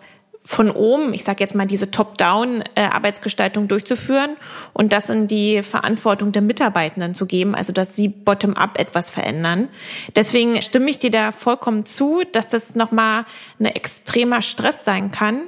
von 0.43 0.71
oben, 0.71 1.13
ich 1.13 1.23
sage 1.23 1.43
jetzt 1.43 1.53
mal 1.53 1.67
diese 1.67 1.91
Top-Down-Arbeitsgestaltung 1.91 3.67
durchzuführen 3.67 4.37
und 4.73 4.91
das 4.91 5.09
in 5.09 5.27
die 5.27 5.61
Verantwortung 5.61 6.31
der 6.31 6.41
Mitarbeitenden 6.41 7.13
zu 7.13 7.27
geben, 7.27 7.53
also 7.53 7.71
dass 7.71 7.95
sie 7.95 8.07
bottom-up 8.07 8.79
etwas 8.79 9.11
verändern. 9.11 9.69
Deswegen 10.15 10.59
stimme 10.61 10.89
ich 10.89 10.97
dir 10.97 11.11
da 11.11 11.31
vollkommen 11.31 11.85
zu, 11.85 12.23
dass 12.31 12.47
das 12.47 12.75
nochmal 12.75 13.25
ein 13.59 13.65
extremer 13.65 14.41
Stress 14.41 14.83
sein 14.83 15.11
kann. 15.11 15.41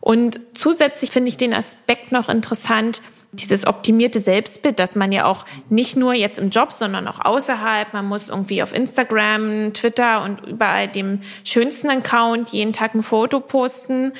Und 0.00 0.40
zusätzlich 0.52 1.10
finde 1.10 1.30
ich 1.30 1.38
den 1.38 1.54
Aspekt 1.54 2.12
noch 2.12 2.28
interessant, 2.28 3.00
dieses 3.36 3.66
optimierte 3.66 4.20
Selbstbild, 4.20 4.78
dass 4.78 4.96
man 4.96 5.12
ja 5.12 5.26
auch 5.26 5.44
nicht 5.68 5.96
nur 5.96 6.14
jetzt 6.14 6.38
im 6.38 6.50
Job, 6.50 6.72
sondern 6.72 7.08
auch 7.08 7.24
außerhalb, 7.24 7.92
man 7.92 8.06
muss 8.06 8.28
irgendwie 8.28 8.62
auf 8.62 8.72
Instagram, 8.74 9.72
Twitter 9.72 10.22
und 10.22 10.46
überall 10.46 10.88
dem 10.88 11.20
schönsten 11.44 11.90
Account 11.90 12.50
jeden 12.50 12.72
Tag 12.72 12.94
ein 12.94 13.02
Foto 13.02 13.40
posten. 13.40 14.12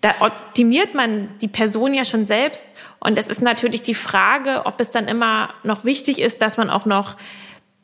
Da 0.00 0.14
optimiert 0.20 0.94
man 0.94 1.28
die 1.40 1.48
Person 1.48 1.92
ja 1.92 2.04
schon 2.04 2.24
selbst. 2.24 2.68
Und 3.00 3.18
es 3.18 3.28
ist 3.28 3.42
natürlich 3.42 3.82
die 3.82 3.94
Frage, 3.94 4.62
ob 4.64 4.80
es 4.80 4.90
dann 4.90 5.08
immer 5.08 5.50
noch 5.62 5.84
wichtig 5.84 6.20
ist, 6.20 6.40
dass 6.40 6.56
man 6.56 6.70
auch 6.70 6.86
noch 6.86 7.16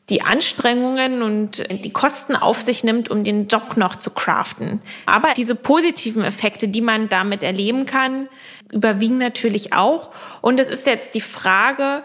die 0.09 0.21
Anstrengungen 0.21 1.21
und 1.21 1.65
die 1.69 1.91
Kosten 1.91 2.35
auf 2.35 2.61
sich 2.61 2.83
nimmt, 2.83 3.09
um 3.09 3.25
den 3.25 3.47
Job 3.47 3.75
noch 3.75 3.95
zu 3.95 4.09
craften. 4.09 4.81
Aber 5.05 5.33
diese 5.35 5.53
positiven 5.53 6.23
Effekte, 6.23 6.69
die 6.69 6.81
man 6.81 7.09
damit 7.09 7.43
erleben 7.43 7.85
kann, 7.85 8.29
überwiegen 8.71 9.17
natürlich 9.17 9.73
auch. 9.73 10.11
Und 10.41 10.59
es 10.59 10.69
ist 10.69 10.85
jetzt 10.85 11.15
die 11.15 11.21
Frage, 11.21 12.03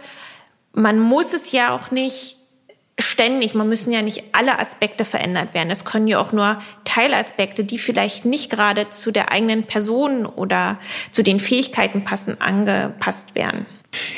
man 0.73 0.99
muss 0.99 1.33
es 1.33 1.53
ja 1.53 1.75
auch 1.75 1.91
nicht 1.91 2.37
ständig, 2.99 3.55
man 3.55 3.69
müssen 3.69 3.93
ja 3.93 4.03
nicht 4.03 4.23
alle 4.33 4.59
Aspekte 4.59 5.05
verändert 5.05 5.55
werden. 5.55 5.71
Es 5.71 5.85
können 5.85 6.07
ja 6.07 6.19
auch 6.19 6.33
nur 6.33 6.59
Teilaspekte, 6.85 7.65
die 7.65 7.79
vielleicht 7.79 8.25
nicht 8.25 8.51
gerade 8.51 8.91
zu 8.91 9.11
der 9.11 9.33
eigenen 9.33 9.65
Person 9.65 10.27
oder 10.27 10.79
zu 11.11 11.23
den 11.23 11.41
Fähigkeiten 11.41 12.05
passen, 12.05 12.41
angepasst 12.41 13.35
werden. 13.35 13.67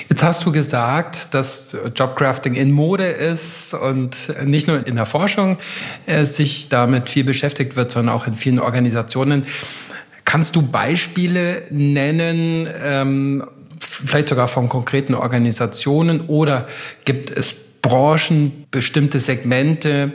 Jetzt 0.08 0.22
hast 0.22 0.44
du 0.44 0.52
gesagt, 0.52 1.34
dass 1.34 1.76
Jobcrafting 1.96 2.54
in 2.54 2.70
Mode 2.70 3.06
ist 3.06 3.74
und 3.74 4.32
nicht 4.44 4.68
nur 4.68 4.86
in 4.86 4.94
der 4.94 5.06
Forschung 5.06 5.58
äh, 6.06 6.24
sich 6.24 6.68
damit 6.68 7.10
viel 7.10 7.24
beschäftigt 7.24 7.74
wird, 7.74 7.90
sondern 7.90 8.14
auch 8.14 8.28
in 8.28 8.34
vielen 8.34 8.60
Organisationen. 8.60 9.46
Kannst 10.24 10.56
du 10.56 10.62
Beispiele 10.62 11.62
nennen, 11.70 12.68
ähm, 12.82 13.44
vielleicht 13.80 14.28
sogar 14.28 14.48
von 14.48 14.68
konkreten 14.68 15.14
Organisationen 15.14 16.22
oder 16.22 16.66
gibt 17.04 17.30
es 17.30 17.64
Branchen, 17.82 18.66
bestimmte 18.70 19.20
Segmente, 19.20 20.12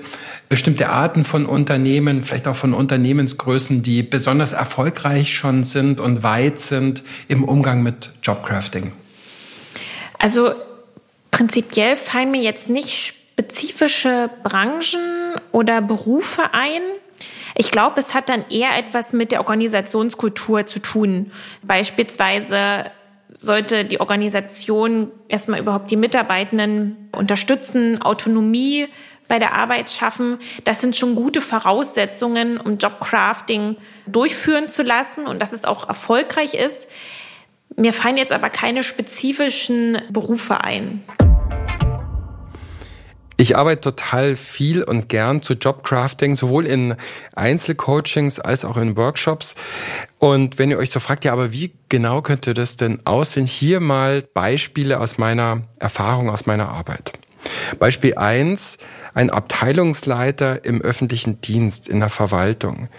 bestimmte 0.50 0.89
Arten 0.89 1.24
von 1.24 1.46
Unternehmen, 1.46 2.24
vielleicht 2.24 2.48
auch 2.48 2.56
von 2.56 2.74
Unternehmensgrößen, 2.74 3.84
die 3.84 4.01
besonders 4.01 4.54
erfolgreich 4.54 5.36
schon 5.36 5.63
sind 5.63 6.00
und 6.00 6.24
weit 6.24 6.60
sind 6.60 7.04
im 7.28 7.44
Umgang 7.44 7.84
mit 7.84 8.12
Jobcrafting? 8.24 8.92
Also 10.18 10.51
prinzipiell 11.30 11.96
fallen 11.96 12.32
mir 12.32 12.42
jetzt 12.42 12.70
nicht 12.70 13.13
spezifische 13.36 14.32
Branchen 14.44 15.36
oder 15.51 15.82
Berufe 15.82 16.54
ein. 16.54 16.82
Ich 17.60 17.72
glaube, 17.72 18.00
es 18.00 18.13
hat 18.13 18.30
dann 18.30 18.46
eher 18.50 18.78
etwas 18.78 19.12
mit 19.12 19.34
der 19.34 19.42
Organisationskultur 19.42 20.66
zu 20.66 20.80
tun. 20.80 21.34
Beispielsweise 21.62 22.86
sollte 23.34 23.84
die 23.84 24.00
Organisation 24.00 25.12
erstmal 25.28 25.60
überhaupt 25.60 25.92
die 25.92 25.98
Mitarbeitenden 25.98 27.10
unterstützen, 27.12 28.01
Autonomie 28.01 28.88
bei 29.28 29.39
der 29.39 29.56
Arbeit 29.56 29.89
schaffen. 29.89 30.38
Das 30.63 30.80
sind 30.80 30.96
schon 30.96 31.16
gute 31.16 31.42
Voraussetzungen, 31.42 32.62
um 32.62 32.78
Jobcrafting 32.78 33.75
durchführen 34.08 34.70
zu 34.70 34.82
lassen 34.82 35.28
und 35.28 35.42
dass 35.42 35.51
es 35.51 35.66
auch 35.66 35.89
erfolgreich 35.89 36.54
ist. 36.54 36.88
Mir 37.75 37.92
fallen 37.92 38.16
jetzt 38.16 38.32
aber 38.32 38.50
keine 38.50 38.84
spezifischen 38.84 40.01
Berufe 40.10 40.63
ein. 40.63 41.04
Ich 43.39 43.55
arbeite 43.55 43.79
total 43.79 44.36
viel 44.36 44.84
und 44.84 45.08
gern 45.08 45.41
zu 45.41 45.53
Jobcrafting, 45.53 46.36
sowohl 46.36 46.65
in 46.65 46.96
Einzelcoachings 47.38 48.41
als 48.41 48.65
auch 48.65 48.75
in 48.75 48.98
Workshops. 48.98 49.55
Und 50.17 50.60
wenn 50.60 50.69
ihr 50.69 50.77
euch 50.77 50.89
so 50.89 51.00
fragt, 51.00 51.24
ja, 51.24 51.31
aber 51.31 51.53
wie 51.53 51.72
genau 51.88 52.22
könnte 52.22 52.53
das 52.53 52.75
denn 52.75 53.00
aussehen? 53.05 53.46
Hier 53.46 53.79
mal 53.79 54.24
Beispiele 54.34 55.00
aus 55.00 55.17
meiner 55.17 55.62
Erfahrung, 55.79 56.29
aus 56.29 56.48
meiner 56.48 56.67
Arbeit. 56.67 57.13
Beispiel 57.79 58.15
eins: 58.15 58.77
ein 59.13 59.29
Abteilungsleiter 59.29 60.65
im 60.65 60.81
öffentlichen 60.81 61.39
Dienst, 61.39 61.88
in 61.88 62.01
der 62.01 62.10
Verwaltung, 62.10 62.89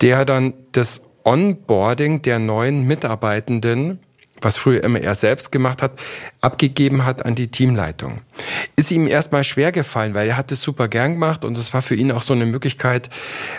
der 0.00 0.24
dann 0.24 0.54
das 0.72 1.02
Onboarding 1.22 2.22
der 2.22 2.38
neuen 2.38 2.84
Mitarbeitenden 2.84 3.98
was 4.40 4.56
früher 4.56 4.82
immer 4.82 5.00
er 5.00 5.14
selbst 5.14 5.52
gemacht 5.52 5.82
hat, 5.82 5.92
abgegeben 6.40 7.04
hat 7.04 7.24
an 7.24 7.34
die 7.34 7.48
Teamleitung. 7.48 8.20
Ist 8.76 8.90
ihm 8.90 9.06
erstmal 9.06 9.44
schwer 9.44 9.72
gefallen, 9.72 10.14
weil 10.14 10.28
er 10.28 10.36
hat 10.36 10.52
es 10.52 10.62
super 10.62 10.88
gern 10.88 11.14
gemacht 11.14 11.44
und 11.44 11.56
es 11.58 11.72
war 11.74 11.82
für 11.82 11.94
ihn 11.94 12.12
auch 12.12 12.22
so 12.22 12.34
eine 12.34 12.46
Möglichkeit, 12.46 13.10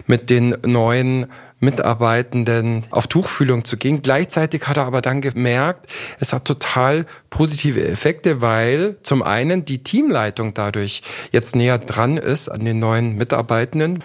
mit 0.07 0.29
den 0.29 0.55
neuen 0.65 1.27
Mitarbeitenden 1.61 2.85
auf 2.89 3.07
Tuchfühlung 3.07 3.63
zu 3.63 3.77
gehen. 3.77 4.01
Gleichzeitig 4.01 4.67
hat 4.67 4.77
er 4.77 4.85
aber 4.85 5.01
dann 5.01 5.21
gemerkt, 5.21 5.91
es 6.19 6.33
hat 6.33 6.45
total 6.45 7.05
positive 7.29 7.87
Effekte, 7.87 8.41
weil 8.41 8.97
zum 9.03 9.21
einen 9.21 9.63
die 9.63 9.83
Teamleitung 9.83 10.53
dadurch 10.55 11.03
jetzt 11.31 11.55
näher 11.55 11.77
dran 11.77 12.17
ist 12.17 12.49
an 12.49 12.65
den 12.65 12.79
neuen 12.79 13.15
Mitarbeitenden 13.15 14.03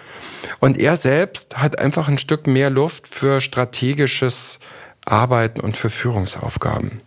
und 0.59 0.79
er 0.79 0.97
selbst 0.97 1.57
hat 1.57 1.79
einfach 1.79 2.07
ein 2.07 2.19
Stück 2.19 2.45
mehr 2.45 2.69
Luft 2.69 3.07
für 3.07 3.41
strategisches 3.41 4.59
Arbeiten 5.07 5.59
und 5.59 5.77
für 5.77 5.89
Führungsaufgaben. 5.89 7.01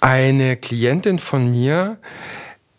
Eine 0.00 0.56
Klientin 0.56 1.18
von 1.18 1.50
mir, 1.50 1.98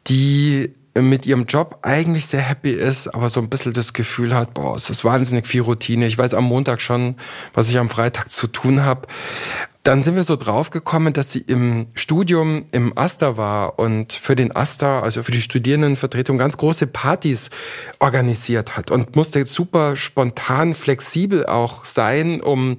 die 0.08 0.74
mit 0.96 1.26
ihrem 1.26 1.46
Job 1.46 1.80
eigentlich 1.82 2.26
sehr 2.26 2.42
happy 2.42 2.72
ist, 2.72 3.08
aber 3.08 3.30
so 3.30 3.40
ein 3.40 3.50
bisschen 3.50 3.74
das 3.74 3.94
Gefühl 3.94 4.36
hat, 4.36 4.54
boah, 4.54 4.76
es 4.76 4.90
ist 4.90 5.06
wahnsinnig 5.06 5.48
viel 5.48 5.62
Routine. 5.62 6.06
Ich 6.08 6.18
weiß 6.18 6.34
am 6.34 6.46
Montag 6.46 6.82
schon, 6.82 7.16
was 7.54 7.70
ich 7.70 7.78
am 7.78 7.90
Freitag 7.90 8.32
zu 8.32 8.48
tun 8.48 8.84
habe. 8.84 9.08
Dann 9.84 10.04
sind 10.04 10.16
wir 10.16 10.24
so 10.24 10.36
draufgekommen, 10.36 11.14
dass 11.14 11.32
sie 11.32 11.40
im 11.40 11.88
Studium 11.96 12.66
im 12.72 12.98
Asta 12.98 13.38
war 13.38 13.80
und 13.80 14.12
für 14.12 14.36
den 14.36 14.54
Asta, 14.54 15.00
also 15.00 15.24
für 15.24 15.32
die 15.32 15.42
Studierendenvertretung, 15.42 16.38
ganz 16.38 16.58
große 16.58 16.86
Partys 16.86 17.50
organisiert 18.00 18.76
hat 18.76 18.92
und 18.92 19.16
musste 19.16 19.46
super 19.46 19.96
spontan, 19.96 20.76
flexibel 20.76 21.46
auch 21.46 21.86
sein, 21.86 22.42
um 22.42 22.78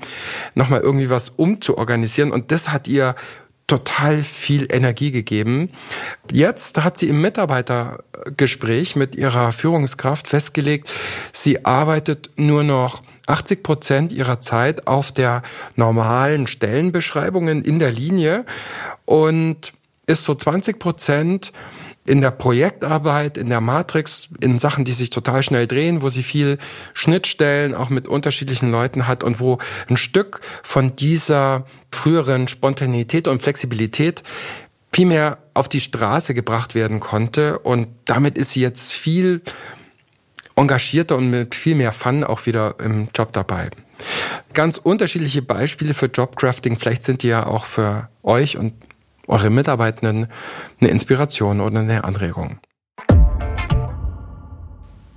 nochmal 0.54 0.80
irgendwie 0.80 1.08
was 1.08 1.30
umzuorganisieren. 1.30 2.32
Und 2.32 2.52
das 2.52 2.70
hat 2.70 2.86
ihr 2.86 3.14
total 3.66 4.22
viel 4.22 4.66
Energie 4.70 5.10
gegeben. 5.10 5.70
Jetzt 6.30 6.82
hat 6.82 6.98
sie 6.98 7.08
im 7.08 7.22
Mitarbeitergespräch 7.22 8.96
mit 8.96 9.14
ihrer 9.14 9.52
Führungskraft 9.52 10.26
festgelegt, 10.26 10.90
sie 11.32 11.64
arbeitet 11.64 12.30
nur 12.36 12.64
noch 12.64 13.02
80 13.26 13.62
Prozent 13.62 14.12
ihrer 14.12 14.40
Zeit 14.40 14.86
auf 14.86 15.12
der 15.12 15.42
normalen 15.76 16.46
Stellenbeschreibungen 16.46 17.62
in 17.62 17.78
der 17.78 17.92
Linie 17.92 18.44
und 19.04 19.72
ist 20.06 20.24
so 20.24 20.34
20 20.34 20.78
Prozent 20.78 21.52
in 22.06 22.20
der 22.20 22.30
Projektarbeit, 22.30 23.38
in 23.38 23.50
der 23.50 23.60
Matrix, 23.60 24.28
in 24.40 24.58
Sachen, 24.58 24.84
die 24.84 24.92
sich 24.92 25.10
total 25.10 25.42
schnell 25.42 25.66
drehen, 25.66 26.02
wo 26.02 26.08
sie 26.08 26.22
viel 26.22 26.58
Schnittstellen 26.94 27.74
auch 27.74 27.90
mit 27.90 28.08
unterschiedlichen 28.08 28.72
Leuten 28.72 29.06
hat 29.06 29.22
und 29.22 29.38
wo 29.38 29.58
ein 29.88 29.96
Stück 29.96 30.40
von 30.62 30.96
dieser 30.96 31.66
früheren 31.92 32.48
Spontanität 32.48 33.28
und 33.28 33.42
Flexibilität 33.42 34.22
viel 34.92 35.06
mehr 35.06 35.38
auf 35.54 35.68
die 35.68 35.80
Straße 35.80 36.34
gebracht 36.34 36.74
werden 36.74 37.00
konnte. 37.00 37.58
Und 37.60 37.88
damit 38.06 38.38
ist 38.38 38.52
sie 38.52 38.60
jetzt 38.60 38.92
viel 38.92 39.42
engagierter 40.56 41.16
und 41.16 41.30
mit 41.30 41.54
viel 41.54 41.74
mehr 41.74 41.92
Fun 41.92 42.24
auch 42.24 42.46
wieder 42.46 42.74
im 42.78 43.08
Job 43.14 43.32
dabei. 43.32 43.70
Ganz 44.52 44.78
unterschiedliche 44.78 45.42
Beispiele 45.42 45.94
für 45.94 46.06
Jobcrafting. 46.06 46.78
Vielleicht 46.78 47.02
sind 47.02 47.22
die 47.22 47.28
ja 47.28 47.46
auch 47.46 47.64
für 47.64 48.08
euch 48.22 48.56
und 48.56 48.72
eure 49.30 49.50
Mitarbeitenden 49.50 50.26
eine 50.80 50.90
Inspiration 50.90 51.60
oder 51.60 51.80
eine 51.80 52.04
Anregung? 52.04 52.58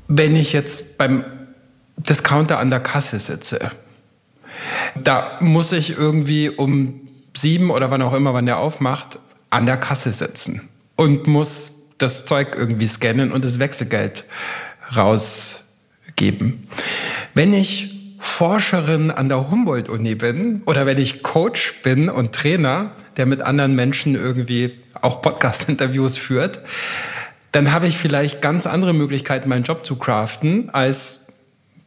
Wenn 0.07 0.35
ich 0.35 0.53
jetzt 0.53 0.97
beim 0.97 1.23
Discounter 1.97 2.59
an 2.59 2.69
der 2.69 2.79
Kasse 2.79 3.19
sitze, 3.19 3.71
da 4.95 5.37
muss 5.41 5.71
ich 5.71 5.97
irgendwie 5.97 6.49
um 6.49 7.01
sieben 7.35 7.71
oder 7.71 7.89
wann 7.89 8.01
auch 8.01 8.13
immer, 8.13 8.33
wann 8.33 8.45
der 8.45 8.59
aufmacht, 8.59 9.19
an 9.49 9.65
der 9.65 9.77
Kasse 9.77 10.13
sitzen 10.13 10.69
und 10.95 11.27
muss 11.27 11.71
das 11.97 12.25
Zeug 12.25 12.55
irgendwie 12.55 12.87
scannen 12.87 13.31
und 13.31 13.45
das 13.45 13.59
Wechselgeld 13.59 14.25
rausgeben. 14.95 16.67
Wenn 17.33 17.53
ich 17.53 17.93
Forscherin 18.19 19.11
an 19.11 19.27
der 19.29 19.51
Humboldt-Uni 19.51 20.15
bin 20.15 20.63
oder 20.65 20.85
wenn 20.85 20.97
ich 20.97 21.23
Coach 21.23 21.81
bin 21.83 22.09
und 22.09 22.33
Trainer, 22.33 22.91
der 23.17 23.25
mit 23.25 23.41
anderen 23.41 23.75
Menschen 23.75 24.15
irgendwie 24.15 24.79
auch 25.01 25.21
Podcast-Interviews 25.21 26.17
führt, 26.17 26.61
dann 27.51 27.71
habe 27.71 27.87
ich 27.87 27.97
vielleicht 27.97 28.41
ganz 28.41 28.65
andere 28.65 28.93
Möglichkeiten, 28.93 29.49
meinen 29.49 29.63
Job 29.63 29.85
zu 29.85 29.97
craften, 29.97 30.69
als 30.71 31.27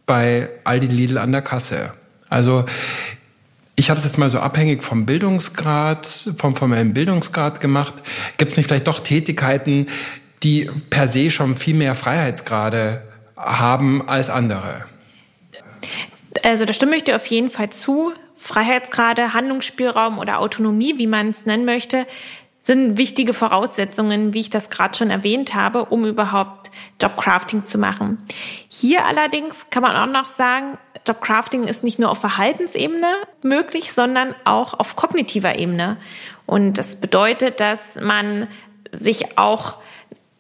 bei 0.05 0.49
Aldi 0.65 0.87
Lidl 0.87 1.19
an 1.19 1.33
der 1.33 1.43
Kasse. 1.43 1.93
Also 2.29 2.67
ich 3.75 3.91
habe 3.91 3.99
es 3.99 4.05
jetzt 4.05 4.17
mal 4.17 4.31
so 4.31 4.39
abhängig 4.39 4.85
vom 4.85 5.05
Bildungsgrad, 5.07 6.31
vom 6.37 6.57
formellen 6.57 6.95
Bildungsgrad 6.95 7.61
gemacht. 7.61 7.95
Gibt 8.39 8.51
es 8.51 8.57
nicht 8.57 8.69
vielleicht 8.69 8.87
doch 8.87 9.01
Tätigkeiten, 9.01 9.89
die 10.43 10.71
per 10.91 11.09
se 11.09 11.31
schon 11.31 11.57
viel 11.57 11.75
mehr 11.75 11.95
Freiheitsgrade 11.95 13.03
haben 13.37 14.07
als 14.09 14.31
andere? 14.31 14.85
Also 16.43 16.65
da 16.65 16.73
stimme 16.73 16.97
ich 16.97 17.05
dir 17.05 17.17
auf 17.17 17.27
jeden 17.27 17.51
Fall 17.51 17.71
zu. 17.71 18.13
Freiheitsgrade, 18.35 19.33
Handlungsspielraum 19.33 20.19
oder 20.19 20.39
Autonomie, 20.41 20.99
wie 20.99 21.07
man 21.07 21.31
es 21.31 21.47
nennen 21.47 21.65
möchte, 21.65 22.07
sind 22.67 22.99
wichtige 22.99 23.33
Voraussetzungen, 23.33 24.35
wie 24.35 24.41
ich 24.41 24.51
das 24.51 24.71
gerade 24.71 24.99
schon 24.99 25.09
erwähnt 25.09 25.55
habe, 25.55 25.85
um 25.85 26.05
überhaupt 26.05 26.73
Jobcrafting 27.01 27.65
zu 27.65 27.79
machen. 27.79 28.19
Hier 28.69 29.05
allerdings 29.05 29.67
kann 29.71 29.85
man 29.85 29.95
auch 29.95 30.13
noch 30.13 30.29
sagen, 30.29 30.77
Jobcrafting 31.07 31.65
ist 31.65 31.85
nicht 31.85 32.01
nur 32.01 32.11
auf 32.11 32.19
Verhaltensebene 32.19 33.15
möglich, 33.43 33.93
sondern 33.93 34.35
auch 34.45 34.75
auf 34.75 34.97
kognitiver 34.97 35.57
Ebene. 35.57 35.97
Und 36.45 36.77
das 36.77 36.97
bedeutet, 36.97 37.61
dass 37.61 38.01
man 38.01 38.49
sich 38.91 39.39
auch 39.39 39.77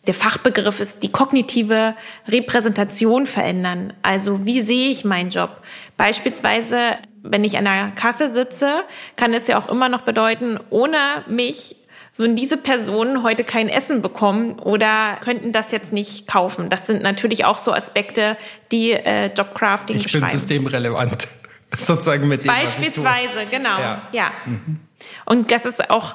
der 0.06 0.14
Fachbegriff 0.14 0.80
ist 0.80 1.02
die 1.02 1.10
kognitive 1.10 1.94
Repräsentation 2.28 3.26
verändern. 3.26 3.92
Also 4.02 4.46
wie 4.46 4.60
sehe 4.60 4.88
ich 4.88 5.04
meinen 5.04 5.30
Job? 5.30 5.62
Beispielsweise, 5.96 6.96
wenn 7.22 7.44
ich 7.44 7.58
an 7.58 7.64
der 7.64 7.92
Kasse 7.96 8.30
sitze, 8.30 8.84
kann 9.16 9.34
es 9.34 9.46
ja 9.48 9.58
auch 9.58 9.68
immer 9.68 9.88
noch 9.88 10.02
bedeuten, 10.02 10.60
ohne 10.70 10.98
mich 11.28 11.76
würden 12.16 12.36
diese 12.36 12.56
Personen 12.56 13.22
heute 13.22 13.44
kein 13.44 13.68
Essen 13.68 14.00
bekommen 14.00 14.58
oder 14.58 15.18
könnten 15.22 15.52
das 15.52 15.70
jetzt 15.70 15.92
nicht 15.92 16.26
kaufen. 16.26 16.70
Das 16.70 16.86
sind 16.86 17.02
natürlich 17.02 17.44
auch 17.44 17.58
so 17.58 17.72
Aspekte, 17.72 18.38
die 18.72 18.92
äh, 18.92 19.26
Jobcrafting 19.26 19.96
ich 19.96 20.04
beschreiben. 20.04 20.26
Ich 20.26 20.32
bin 20.32 20.38
systemrelevant, 20.38 21.28
sozusagen 21.76 22.26
mit 22.26 22.44
dem, 22.44 22.52
Beispielsweise, 22.52 23.46
genau. 23.50 23.78
Ja. 23.78 24.08
ja. 24.12 24.30
Mhm. 24.46 24.80
Und 25.26 25.50
das 25.50 25.66
ist 25.66 25.90
auch 25.90 26.14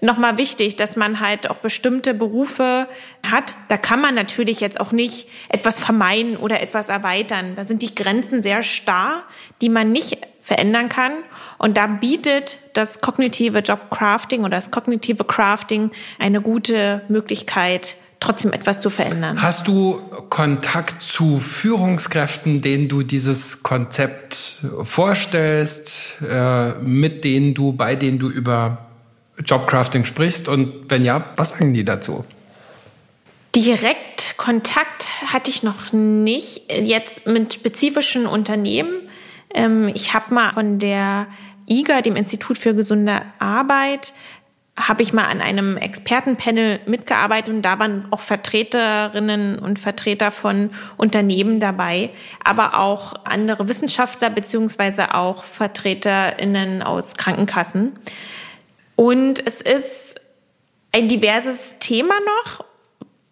nochmal 0.00 0.38
wichtig, 0.38 0.76
dass 0.76 0.96
man 0.96 1.20
halt 1.20 1.50
auch 1.50 1.56
bestimmte 1.56 2.14
Berufe 2.14 2.88
hat. 3.28 3.54
Da 3.68 3.76
kann 3.76 4.00
man 4.00 4.14
natürlich 4.14 4.60
jetzt 4.60 4.80
auch 4.80 4.92
nicht 4.92 5.28
etwas 5.48 5.78
vermeiden 5.78 6.36
oder 6.36 6.60
etwas 6.60 6.88
erweitern. 6.88 7.54
Da 7.56 7.64
sind 7.64 7.82
die 7.82 7.94
Grenzen 7.94 8.42
sehr 8.42 8.62
starr, 8.62 9.22
die 9.60 9.68
man 9.68 9.92
nicht 9.92 10.18
verändern 10.42 10.88
kann. 10.88 11.12
Und 11.58 11.76
da 11.76 11.86
bietet 11.88 12.58
das 12.74 13.00
kognitive 13.00 13.58
Jobcrafting 13.58 14.40
oder 14.40 14.56
das 14.56 14.70
kognitive 14.70 15.24
Crafting 15.24 15.90
eine 16.20 16.40
gute 16.40 17.02
Möglichkeit, 17.08 17.96
trotzdem 18.20 18.52
etwas 18.52 18.80
zu 18.80 18.88
verändern. 18.88 19.42
Hast 19.42 19.66
du 19.66 20.00
Kontakt 20.30 21.02
zu 21.02 21.40
Führungskräften, 21.40 22.60
denen 22.60 22.88
du 22.88 23.02
dieses 23.02 23.64
Konzept 23.64 24.64
vorstellst, 24.82 26.22
äh, 26.22 26.74
mit 26.80 27.24
denen 27.24 27.54
du, 27.54 27.72
bei 27.72 27.96
denen 27.96 28.18
du 28.18 28.28
über 28.28 28.85
Jobcrafting 29.44 30.04
sprichst? 30.04 30.48
Und 30.48 30.90
wenn 30.90 31.04
ja, 31.04 31.32
was 31.36 31.50
sagen 31.50 31.74
die 31.74 31.84
dazu? 31.84 32.24
Direkt 33.54 34.36
Kontakt 34.36 35.06
hatte 35.26 35.50
ich 35.50 35.62
noch 35.62 35.92
nicht, 35.92 36.70
jetzt 36.70 37.26
mit 37.26 37.54
spezifischen 37.54 38.26
Unternehmen. 38.26 39.08
Ähm, 39.54 39.90
ich 39.94 40.12
habe 40.12 40.34
mal 40.34 40.52
von 40.52 40.78
der 40.78 41.26
IGA, 41.68 42.02
dem 42.02 42.16
Institut 42.16 42.58
für 42.58 42.74
gesunde 42.74 43.22
Arbeit, 43.38 44.12
habe 44.76 45.02
ich 45.02 45.14
mal 45.14 45.24
an 45.24 45.40
einem 45.40 45.78
Expertenpanel 45.78 46.80
mitgearbeitet 46.86 47.54
und 47.54 47.62
da 47.62 47.78
waren 47.78 48.08
auch 48.10 48.20
Vertreterinnen 48.20 49.58
und 49.58 49.78
Vertreter 49.78 50.30
von 50.30 50.70
Unternehmen 50.98 51.60
dabei, 51.60 52.10
aber 52.44 52.78
auch 52.78 53.14
andere 53.24 53.70
Wissenschaftler 53.70 54.28
beziehungsweise 54.28 55.14
auch 55.14 55.44
Vertreterinnen 55.44 56.82
aus 56.82 57.14
Krankenkassen. 57.14 57.98
Und 58.96 59.46
es 59.46 59.60
ist 59.60 60.20
ein 60.92 61.08
diverses 61.08 61.76
Thema 61.78 62.14
noch, 62.24 62.64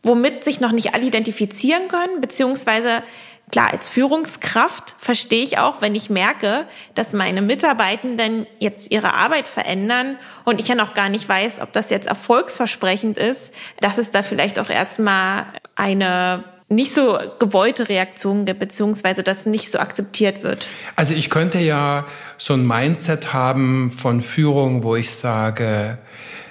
womit 0.02 0.44
sich 0.44 0.61
noch 0.61 0.73
nicht 0.73 0.94
alle 0.94 1.06
identifizieren 1.06 1.88
können, 1.88 2.21
beziehungsweise 2.21 3.02
klar, 3.50 3.71
als 3.71 3.88
Führungskraft 3.88 4.97
verstehe 4.99 5.42
ich 5.42 5.59
auch, 5.59 5.80
wenn 5.80 5.94
ich 5.94 6.11
merke, 6.11 6.66
dass 6.94 7.12
meine 7.12 7.40
Mitarbeitenden 7.40 8.47
jetzt 8.59 8.90
ihre 8.90 9.14
Arbeit 9.14 9.49
verändern 9.49 10.18
und 10.44 10.61
ich 10.61 10.68
ja 10.68 10.75
noch 10.75 10.92
gar 10.92 11.09
nicht 11.09 11.28
weiß, 11.28 11.61
ob 11.61 11.73
das 11.73 11.90
jetzt 11.90 12.06
erfolgsversprechend 12.06 13.16
ist, 13.16 13.52
dass 13.80 13.97
es 13.97 14.11
da 14.11 14.23
vielleicht 14.23 14.59
auch 14.59 14.71
erstmal 14.71 15.47
eine 15.75 16.44
nicht 16.68 16.92
so 16.92 17.18
gewollte 17.38 17.88
Reaktionen 17.88 18.44
gibt, 18.44 18.61
beziehungsweise 18.61 19.23
das 19.23 19.47
nicht 19.47 19.71
so 19.71 19.78
akzeptiert 19.78 20.42
wird? 20.42 20.66
Also 20.97 21.14
ich 21.14 21.30
könnte 21.30 21.59
ja 21.59 22.06
so 22.38 22.54
ein 22.54 22.66
Mindset 22.66 23.33
haben 23.33 23.90
von 23.90 24.23
Führung, 24.23 24.83
wo 24.83 24.97
ich 24.97 25.11
sage, 25.11 25.99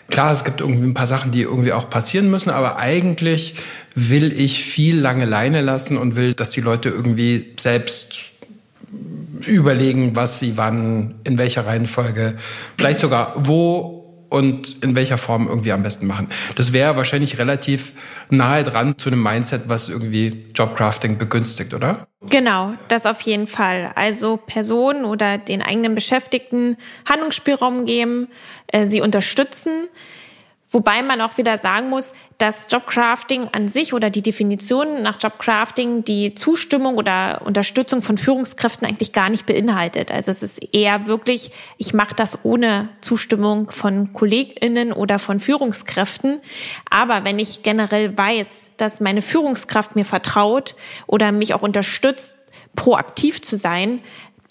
klar, 0.09 0.31
es 0.31 0.43
gibt 0.43 0.61
irgendwie 0.61 0.87
ein 0.87 0.93
paar 0.93 1.07
Sachen, 1.07 1.31
die 1.31 1.41
irgendwie 1.41 1.73
auch 1.73 1.89
passieren 1.89 2.29
müssen, 2.29 2.51
aber 2.51 2.77
eigentlich 2.77 3.55
will 3.95 4.39
ich 4.39 4.63
viel 4.63 4.99
lange 4.99 5.25
Leine 5.25 5.61
lassen 5.61 5.97
und 5.97 6.15
will, 6.15 6.33
dass 6.33 6.49
die 6.51 6.61
Leute 6.61 6.89
irgendwie 6.89 7.53
selbst 7.59 8.25
überlegen, 9.47 10.15
was 10.15 10.39
sie 10.39 10.57
wann, 10.57 11.15
in 11.23 11.37
welcher 11.37 11.65
Reihenfolge, 11.65 12.37
vielleicht 12.77 12.99
sogar 12.99 13.33
wo 13.37 14.02
und 14.33 14.83
in 14.83 14.95
welcher 14.95 15.19
Form 15.19 15.47
irgendwie 15.47 15.71
am 15.71 15.83
besten 15.83 16.07
machen. 16.07 16.27
Das 16.55 16.73
wäre 16.73 16.97
wahrscheinlich 16.97 17.37
relativ 17.37 17.93
nahe 18.31 18.63
dran 18.63 18.97
zu 18.97 19.09
einem 19.09 19.21
Mindset, 19.21 19.69
was 19.69 19.89
irgendwie 19.89 20.45
Jobcrafting 20.55 21.19
begünstigt, 21.19 21.75
oder? 21.75 22.07
Genau, 22.29 22.73
das 22.87 23.05
auf 23.05 23.21
jeden 23.21 23.45
Fall. 23.45 23.91
Also 23.93 24.37
Personen 24.37 25.05
oder 25.05 25.37
den 25.37 25.61
eigenen 25.61 25.93
Beschäftigten 25.93 26.77
Handlungsspielraum 27.07 27.85
geben, 27.85 28.27
äh, 28.67 28.87
sie 28.87 29.01
unterstützen 29.01 29.87
Wobei 30.73 31.03
man 31.03 31.21
auch 31.21 31.37
wieder 31.37 31.59
sagen 31.59 31.89
muss, 31.89 32.13
dass 32.39 32.65
Jobcrafting 32.67 33.49
an 33.51 33.67
sich 33.67 33.93
oder 33.93 34.09
die 34.09 34.23
Definition 34.23 35.03
nach 35.03 35.21
Jobcrafting 35.21 36.03
die 36.03 36.33
Zustimmung 36.33 36.97
oder 36.97 37.43
Unterstützung 37.45 38.01
von 38.01 38.17
Führungskräften 38.17 38.87
eigentlich 38.87 39.13
gar 39.13 39.29
nicht 39.29 39.45
beinhaltet. 39.45 40.09
Also 40.09 40.31
es 40.31 40.41
ist 40.41 40.73
eher 40.73 41.05
wirklich, 41.05 41.51
ich 41.77 41.93
mache 41.93 42.15
das 42.15 42.43
ohne 42.43 42.89
Zustimmung 43.01 43.69
von 43.69 44.13
Kolleginnen 44.13 44.93
oder 44.93 45.19
von 45.19 45.39
Führungskräften. 45.39 46.41
Aber 46.89 47.23
wenn 47.23 47.37
ich 47.37 47.61
generell 47.61 48.17
weiß, 48.17 48.71
dass 48.77 48.99
meine 48.99 49.21
Führungskraft 49.21 49.95
mir 49.95 50.05
vertraut 50.05 50.75
oder 51.05 51.31
mich 51.31 51.53
auch 51.53 51.61
unterstützt, 51.61 52.35
proaktiv 52.75 53.43
zu 53.43 53.57
sein, 53.57 53.99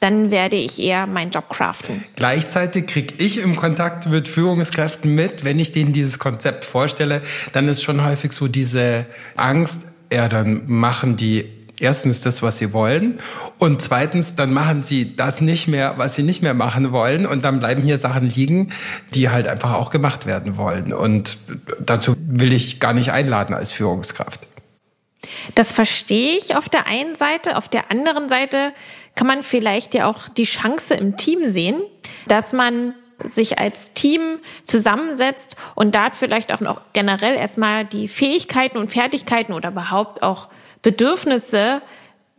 dann 0.03 0.31
werde 0.31 0.57
ich 0.57 0.83
eher 0.83 1.07
meinen 1.07 1.31
Job 1.31 1.49
craften. 1.49 2.05
Gleichzeitig 2.17 2.87
kriege 2.87 3.15
ich 3.19 3.38
im 3.38 3.57
Kontakt 3.57 4.09
mit 4.09 4.29
Führungskräften 4.29 5.15
mit, 5.15 5.45
wenn 5.45 5.59
ich 5.61 5.73
denen 5.73 5.93
dieses 5.93 6.19
Konzept 6.19 6.65
vorstelle, 6.65 7.23
dann 7.53 7.69
ist 7.69 7.83
schon 7.83 8.05
häufig 8.05 8.33
so 8.33 8.49
diese 8.49 9.07
Angst, 9.37 9.87
ja, 10.12 10.29
dann 10.29 10.62
machen 10.67 11.17
die 11.17 11.45
erstens 11.79 12.21
das, 12.21 12.43
was 12.43 12.59
sie 12.59 12.73
wollen 12.73 13.21
und 13.59 13.83
zweitens, 13.83 14.35
dann 14.35 14.53
machen 14.53 14.83
sie 14.83 15.17
das 15.17 15.41
nicht 15.41 15.69
mehr, 15.69 15.95
was 15.97 16.15
sie 16.15 16.23
nicht 16.23 16.43
mehr 16.43 16.55
machen 16.55 16.93
wollen 16.93 17.27
und 17.27 17.45
dann 17.45 17.59
bleiben 17.59 17.83
hier 17.83 17.99
Sachen 17.99 18.29
liegen, 18.29 18.71
die 19.15 19.31
halt 19.31 19.49
einfach 19.49 19.75
auch 19.75 19.91
gemacht 19.91 20.27
werden 20.27 20.57
wollen 20.57 20.93
und 20.93 21.38
dazu 21.81 22.15
will 22.19 22.53
ich 22.53 22.79
gar 22.81 22.93
nicht 22.93 23.12
einladen 23.12 23.55
als 23.55 23.73
Führungskraft. 23.73 24.49
Das 25.55 25.73
verstehe 25.73 26.37
ich 26.37 26.57
auf 26.57 26.69
der 26.69 26.87
einen 26.87 27.15
Seite. 27.15 27.57
Auf 27.57 27.69
der 27.69 27.91
anderen 27.91 28.29
Seite 28.29 28.73
kann 29.15 29.27
man 29.27 29.43
vielleicht 29.43 29.95
ja 29.95 30.09
auch 30.09 30.29
die 30.29 30.45
Chance 30.45 30.95
im 30.95 31.17
Team 31.17 31.45
sehen, 31.45 31.83
dass 32.27 32.53
man 32.53 32.95
sich 33.25 33.59
als 33.59 33.93
Team 33.93 34.39
zusammensetzt 34.65 35.57
und 35.75 35.95
da 35.95 36.11
vielleicht 36.13 36.53
auch 36.53 36.61
noch 36.61 36.81
generell 36.93 37.37
erstmal 37.37 37.85
die 37.85 38.09
Fähigkeiten 38.09 38.79
und 38.79 38.93
Fertigkeiten 38.93 39.53
oder 39.53 39.71
überhaupt 39.71 40.23
auch 40.23 40.49
Bedürfnisse 40.83 41.83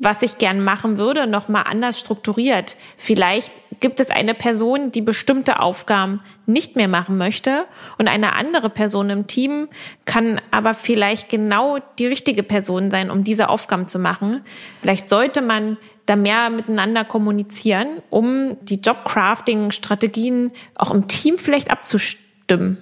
was 0.03 0.21
ich 0.21 0.37
gern 0.37 0.63
machen 0.63 0.97
würde, 0.97 1.27
noch 1.27 1.47
mal 1.47 1.63
anders 1.63 1.99
strukturiert. 1.99 2.75
Vielleicht 2.97 3.51
gibt 3.79 3.99
es 3.99 4.09
eine 4.09 4.33
Person, 4.33 4.91
die 4.91 5.01
bestimmte 5.01 5.59
Aufgaben 5.59 6.21
nicht 6.45 6.75
mehr 6.75 6.87
machen 6.87 7.17
möchte 7.17 7.65
und 7.97 8.07
eine 8.07 8.33
andere 8.33 8.69
Person 8.69 9.09
im 9.09 9.27
Team 9.27 9.67
kann 10.05 10.39
aber 10.51 10.73
vielleicht 10.73 11.29
genau 11.29 11.79
die 11.99 12.05
richtige 12.05 12.43
Person 12.43 12.91
sein, 12.91 13.09
um 13.11 13.23
diese 13.23 13.49
Aufgaben 13.49 13.87
zu 13.87 13.99
machen. 13.99 14.41
Vielleicht 14.81 15.07
sollte 15.07 15.41
man 15.41 15.77
da 16.05 16.15
mehr 16.15 16.49
miteinander 16.49 17.05
kommunizieren, 17.05 18.01
um 18.09 18.57
die 18.61 18.81
Jobcrafting-Strategien 18.81 20.51
auch 20.75 20.91
im 20.91 21.07
Team 21.07 21.37
vielleicht 21.37 21.71
abzustimmen. 21.71 22.77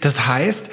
Das 0.00 0.26
heißt, 0.26 0.70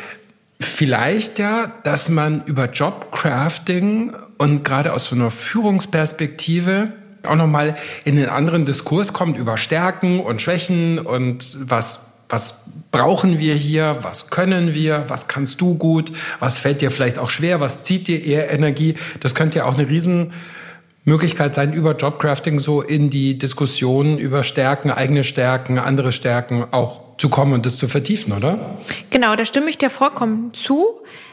vielleicht 0.59 1.39
ja, 1.39 1.67
dass 1.83 2.09
man 2.09 2.43
über 2.45 2.71
Jobcrafting 2.71 4.13
und 4.37 4.63
gerade 4.63 4.93
aus 4.93 5.07
so 5.07 5.15
einer 5.15 5.31
Führungsperspektive 5.31 6.93
auch 7.25 7.35
nochmal 7.35 7.75
in 8.03 8.15
den 8.15 8.29
anderen 8.29 8.65
Diskurs 8.65 9.13
kommt 9.13 9.37
über 9.37 9.57
Stärken 9.57 10.19
und 10.19 10.41
Schwächen 10.41 10.99
und 10.99 11.55
was, 11.59 12.07
was 12.29 12.65
brauchen 12.91 13.39
wir 13.39 13.55
hier, 13.55 13.97
was 14.01 14.29
können 14.29 14.73
wir, 14.73 15.05
was 15.07 15.27
kannst 15.27 15.61
du 15.61 15.75
gut, 15.75 16.11
was 16.39 16.57
fällt 16.57 16.81
dir 16.81 16.91
vielleicht 16.91 17.17
auch 17.17 17.29
schwer, 17.29 17.59
was 17.59 17.83
zieht 17.83 18.07
dir 18.07 18.23
eher 18.23 18.51
Energie. 18.51 18.95
Das 19.19 19.35
könnte 19.35 19.59
ja 19.59 19.65
auch 19.65 19.77
eine 19.77 19.89
Riesenmöglichkeit 19.89 21.55
sein, 21.55 21.73
über 21.73 21.95
Jobcrafting 21.95 22.59
so 22.59 22.81
in 22.81 23.09
die 23.09 23.37
Diskussion 23.37 24.17
über 24.17 24.43
Stärken, 24.43 24.91
eigene 24.91 25.23
Stärken, 25.23 25.79
andere 25.79 26.11
Stärken 26.11 26.65
auch 26.71 27.01
zu 27.17 27.29
kommen 27.29 27.53
und 27.53 27.65
das 27.65 27.77
zu 27.77 27.87
vertiefen, 27.87 28.33
oder? 28.33 28.77
Genau, 29.09 29.35
da 29.35 29.45
stimme 29.45 29.69
ich 29.69 29.77
dir 29.77 29.89
vollkommen 29.89 30.53
zu. 30.53 30.85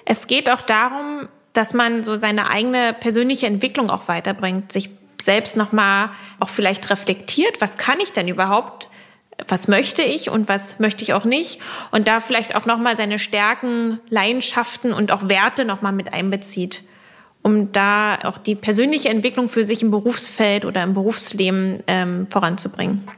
Es 0.04 0.26
geht 0.28 0.48
auch 0.48 0.62
darum, 0.62 1.28
dass 1.52 1.74
man 1.74 2.04
so 2.04 2.18
seine 2.18 2.50
eigene 2.50 2.94
persönliche 2.94 3.46
Entwicklung 3.46 3.90
auch 3.90 4.08
weiterbringt, 4.08 4.72
sich 4.72 4.90
selbst 5.20 5.56
nochmal 5.56 6.10
auch 6.40 6.48
vielleicht 6.48 6.90
reflektiert, 6.90 7.60
was 7.60 7.76
kann 7.76 8.00
ich 8.00 8.12
denn 8.12 8.28
überhaupt, 8.28 8.88
was 9.48 9.68
möchte 9.68 10.02
ich 10.02 10.30
und 10.30 10.48
was 10.48 10.78
möchte 10.78 11.02
ich 11.02 11.14
auch 11.14 11.24
nicht 11.24 11.60
und 11.90 12.08
da 12.08 12.20
vielleicht 12.20 12.54
auch 12.54 12.66
nochmal 12.66 12.96
seine 12.96 13.18
Stärken, 13.18 14.00
Leidenschaften 14.08 14.92
und 14.92 15.12
auch 15.12 15.28
Werte 15.28 15.64
nochmal 15.64 15.92
mit 15.92 16.12
einbezieht, 16.12 16.82
um 17.42 17.72
da 17.72 18.18
auch 18.24 18.38
die 18.38 18.54
persönliche 18.54 19.08
Entwicklung 19.08 19.48
für 19.48 19.64
sich 19.64 19.82
im 19.82 19.90
Berufsfeld 19.90 20.64
oder 20.64 20.82
im 20.82 20.94
Berufsleben 20.94 21.82
ähm, 21.86 22.26
voranzubringen. 22.30 23.08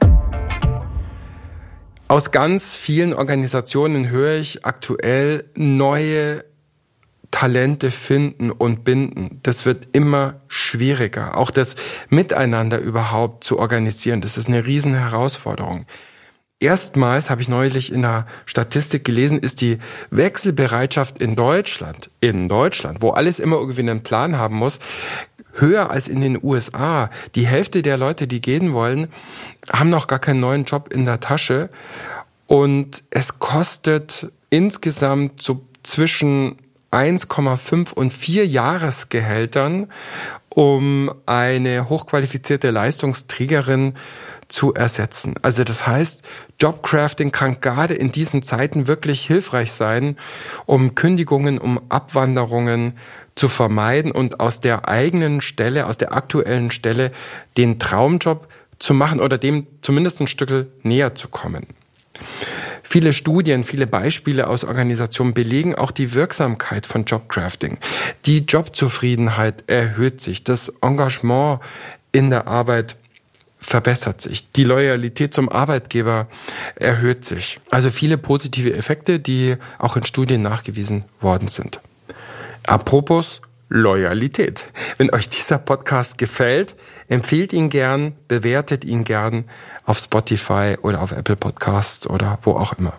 Aus 2.07 2.31
ganz 2.31 2.75
vielen 2.75 3.13
Organisationen 3.13 4.09
höre 4.09 4.37
ich 4.37 4.63
aktuell 4.63 5.45
neue 5.55 6.45
Talente 7.35 7.91
finden 7.91 8.49
und 8.49 8.85
binden, 8.85 9.41
das 9.43 9.65
wird 9.65 9.89
immer 9.91 10.35
schwieriger. 10.47 11.37
Auch 11.37 11.51
das 11.51 11.75
Miteinander 12.07 12.79
überhaupt 12.79 13.43
zu 13.43 13.59
organisieren, 13.59 14.21
das 14.21 14.37
ist 14.37 14.47
eine 14.47 14.65
riesen 14.65 14.93
Herausforderung. 14.93 15.85
Erstmals 16.61 17.29
habe 17.29 17.41
ich 17.41 17.49
neulich 17.49 17.91
in 17.91 18.05
einer 18.05 18.25
Statistik 18.45 19.03
gelesen, 19.03 19.37
ist 19.37 19.59
die 19.59 19.79
Wechselbereitschaft 20.11 21.19
in 21.19 21.35
Deutschland, 21.35 22.09
in 22.21 22.47
Deutschland, 22.47 23.01
wo 23.01 23.09
alles 23.09 23.41
immer 23.41 23.57
irgendwie 23.57 23.81
einen 23.81 24.01
Plan 24.01 24.37
haben 24.37 24.55
muss, 24.55 24.79
höher 25.55 25.89
als 25.91 26.07
in 26.07 26.21
den 26.21 26.41
USA. 26.41 27.09
Die 27.35 27.47
Hälfte 27.47 27.81
der 27.81 27.97
Leute, 27.97 28.27
die 28.27 28.39
gehen 28.39 28.71
wollen, 28.71 29.09
haben 29.69 29.89
noch 29.89 30.07
gar 30.07 30.19
keinen 30.19 30.39
neuen 30.39 30.63
Job 30.63 30.93
in 30.93 31.05
der 31.05 31.19
Tasche. 31.19 31.69
Und 32.47 33.03
es 33.09 33.39
kostet 33.39 34.31
insgesamt 34.49 35.41
so 35.41 35.65
zwischen 35.83 36.55
1,5 36.95 37.93
und 37.93 38.13
4 38.13 38.47
Jahresgehältern, 38.47 39.91
um 40.47 41.13
eine 41.25 41.89
hochqualifizierte 41.89 42.71
Leistungsträgerin 42.71 43.95
zu 44.47 44.73
ersetzen. 44.73 45.35
Also 45.41 45.63
das 45.65 45.85
heißt, 45.85 46.23
Jobcrafting 46.61 47.31
kann 47.31 47.59
gerade 47.59 47.95
in 47.95 48.11
diesen 48.11 48.43
Zeiten 48.43 48.87
wirklich 48.87 49.25
hilfreich 49.25 49.73
sein, 49.73 50.17
um 50.65 50.95
Kündigungen, 50.95 51.57
um 51.57 51.81
Abwanderungen 51.89 52.97
zu 53.35 53.49
vermeiden 53.49 54.11
und 54.11 54.39
aus 54.39 54.61
der 54.61 54.87
eigenen 54.87 55.41
Stelle, 55.41 55.87
aus 55.87 55.97
der 55.97 56.13
aktuellen 56.13 56.71
Stelle 56.71 57.11
den 57.57 57.79
Traumjob 57.79 58.47
zu 58.79 58.93
machen 58.93 59.19
oder 59.19 59.37
dem 59.37 59.67
zumindest 59.81 60.21
ein 60.21 60.27
Stück 60.27 60.67
näher 60.83 61.15
zu 61.15 61.27
kommen. 61.27 61.75
Viele 62.87 63.13
Studien, 63.13 63.63
viele 63.63 63.87
Beispiele 63.87 64.47
aus 64.47 64.63
Organisationen 64.63 65.33
belegen 65.33 65.73
auch 65.73 65.89
die 65.89 66.13
Wirksamkeit 66.13 66.85
von 66.85 67.05
Jobcrafting. 67.05 67.79
Die 68.25 68.45
Jobzufriedenheit 68.45 69.63
erhöht 69.65 70.21
sich, 70.21 70.43
das 70.43 70.69
Engagement 70.81 71.61
in 72.11 72.29
der 72.29 72.47
Arbeit 72.47 72.95
verbessert 73.57 74.21
sich. 74.21 74.51
Die 74.51 74.63
Loyalität 74.63 75.33
zum 75.33 75.49
Arbeitgeber 75.49 76.27
erhöht 76.75 77.25
sich. 77.25 77.59
Also 77.71 77.89
viele 77.89 78.19
positive 78.19 78.73
Effekte, 78.73 79.19
die 79.19 79.55
auch 79.79 79.97
in 79.97 80.03
Studien 80.03 80.43
nachgewiesen 80.43 81.05
worden 81.19 81.47
sind. 81.47 81.79
Apropos 82.67 83.41
Loyalität. 83.67 84.65
Wenn 84.97 85.11
euch 85.11 85.27
dieser 85.27 85.57
Podcast 85.57 86.19
gefällt, 86.19 86.75
empfehlt 87.07 87.51
ihn 87.51 87.69
gern, 87.69 88.13
bewertet 88.27 88.85
ihn 88.85 89.03
gern 89.03 89.45
auf 89.85 89.99
Spotify 89.99 90.77
oder 90.81 91.01
auf 91.01 91.11
Apple 91.11 91.35
Podcasts 91.35 92.07
oder 92.09 92.39
wo 92.41 92.51
auch 92.51 92.73
immer. 92.73 92.93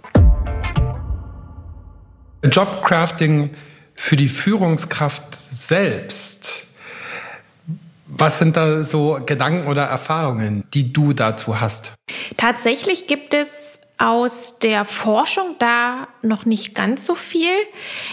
Jobcrafting 2.45 3.55
für 3.95 4.17
die 4.17 4.29
Führungskraft 4.29 5.35
selbst. 5.35 6.67
Was 8.07 8.39
sind 8.39 8.57
da 8.57 8.85
so 8.85 9.19
Gedanken 9.27 9.67
oder 9.67 9.85
Erfahrungen, 9.85 10.65
die 10.75 10.93
du 10.93 11.13
dazu 11.13 11.61
hast? 11.61 11.93
Tatsächlich 12.37 13.07
gibt 13.07 13.35
es 13.35 13.81
aus 13.99 14.59
der 14.59 14.85
Forschung 14.85 15.57
da 15.59 16.09
noch 16.23 16.45
nicht 16.45 16.75
ganz 16.75 17.07
so 17.07 17.15
viel. 17.15 17.53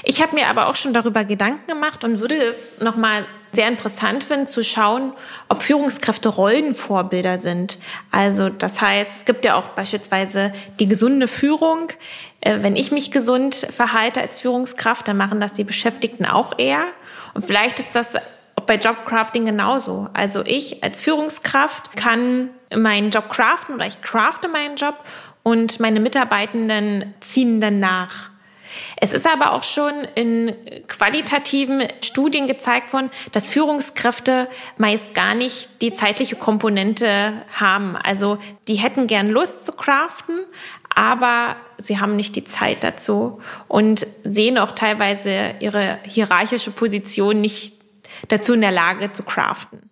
Ich 0.03 0.21
habe 0.21 0.35
mir 0.35 0.47
aber 0.47 0.67
auch 0.67 0.75
schon 0.75 0.93
darüber 0.93 1.25
Gedanken 1.25 1.67
gemacht 1.67 2.03
und 2.03 2.19
würde 2.19 2.35
es 2.35 2.79
noch 2.79 2.95
mal 2.95 3.25
sehr 3.53 3.67
interessant 3.67 4.23
finden 4.23 4.47
zu 4.47 4.63
schauen, 4.63 5.13
ob 5.47 5.63
Führungskräfte 5.63 6.29
Rollenvorbilder 6.29 7.39
sind. 7.39 7.77
Also 8.11 8.49
das 8.49 8.81
heißt, 8.81 9.17
es 9.17 9.25
gibt 9.25 9.45
ja 9.45 9.55
auch 9.55 9.69
beispielsweise 9.69 10.51
die 10.79 10.87
gesunde 10.87 11.27
Führung. 11.27 11.89
Äh, 12.41 12.57
wenn 12.61 12.75
ich 12.75 12.91
mich 12.91 13.11
gesund 13.11 13.55
verhalte 13.55 14.21
als 14.21 14.41
Führungskraft, 14.41 15.07
dann 15.07 15.17
machen 15.17 15.39
das 15.39 15.53
die 15.53 15.63
Beschäftigten 15.63 16.25
auch 16.25 16.57
eher. 16.57 16.83
Und 17.33 17.45
vielleicht 17.45 17.79
ist 17.79 17.95
das 17.95 18.15
bei 18.65 18.75
Jobcrafting 18.75 19.45
genauso. 19.45 20.09
Also 20.13 20.41
ich 20.45 20.83
als 20.83 21.01
Führungskraft 21.01 21.95
kann 21.95 22.49
meinen 22.75 23.11
Job 23.11 23.29
craften 23.29 23.75
oder 23.75 23.85
ich 23.85 24.01
crafte 24.01 24.47
meinen 24.47 24.77
Job 24.77 24.95
und 25.43 25.79
meine 25.79 25.99
Mitarbeitenden 25.99 27.13
ziehen 27.19 27.61
dann 27.61 27.79
nach. 27.79 28.32
Es 28.97 29.13
ist 29.13 29.27
aber 29.27 29.53
auch 29.53 29.63
schon 29.63 29.93
in 30.15 30.55
qualitativen 30.87 31.87
Studien 32.03 32.47
gezeigt 32.47 32.93
worden, 32.93 33.09
dass 33.31 33.49
Führungskräfte 33.49 34.47
meist 34.77 35.13
gar 35.13 35.35
nicht 35.35 35.69
die 35.81 35.93
zeitliche 35.93 36.35
Komponente 36.35 37.33
haben. 37.53 37.95
Also 37.95 38.37
die 38.67 38.75
hätten 38.75 39.07
gern 39.07 39.29
Lust 39.29 39.65
zu 39.65 39.71
craften, 39.71 40.39
aber 40.95 41.55
sie 41.77 41.99
haben 41.99 42.15
nicht 42.15 42.35
die 42.35 42.43
Zeit 42.43 42.83
dazu 42.83 43.41
und 43.67 44.05
sehen 44.23 44.57
auch 44.57 44.71
teilweise 44.71 45.55
ihre 45.59 45.99
hierarchische 46.03 46.71
Position 46.71 47.41
nicht 47.41 47.75
dazu 48.27 48.53
in 48.53 48.61
der 48.61 48.71
Lage 48.71 49.11
zu 49.11 49.23
craften. 49.23 49.89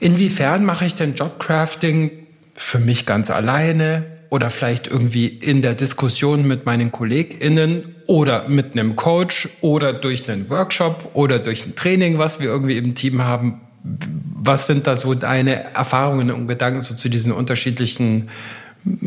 Inwiefern 0.00 0.64
mache 0.64 0.86
ich 0.86 0.94
denn 0.94 1.14
Jobcrafting 1.14 2.26
für 2.54 2.78
mich 2.78 3.06
ganz 3.06 3.30
alleine? 3.30 4.15
Oder 4.30 4.50
vielleicht 4.50 4.86
irgendwie 4.86 5.26
in 5.26 5.62
der 5.62 5.74
Diskussion 5.74 6.46
mit 6.46 6.66
meinen 6.66 6.92
KollegInnen 6.92 7.96
oder 8.06 8.48
mit 8.48 8.72
einem 8.72 8.96
Coach 8.96 9.48
oder 9.60 9.92
durch 9.92 10.28
einen 10.28 10.50
Workshop 10.50 11.10
oder 11.14 11.38
durch 11.38 11.66
ein 11.66 11.74
Training, 11.74 12.18
was 12.18 12.40
wir 12.40 12.48
irgendwie 12.48 12.76
im 12.76 12.94
Team 12.94 13.22
haben. 13.22 13.60
Was 13.82 14.66
sind 14.66 14.86
da 14.86 14.96
so 14.96 15.14
deine 15.14 15.74
Erfahrungen 15.74 16.30
und 16.30 16.48
Gedanken 16.48 16.80
so 16.80 16.94
zu 16.94 17.08
diesen 17.08 17.32
unterschiedlichen 17.32 18.30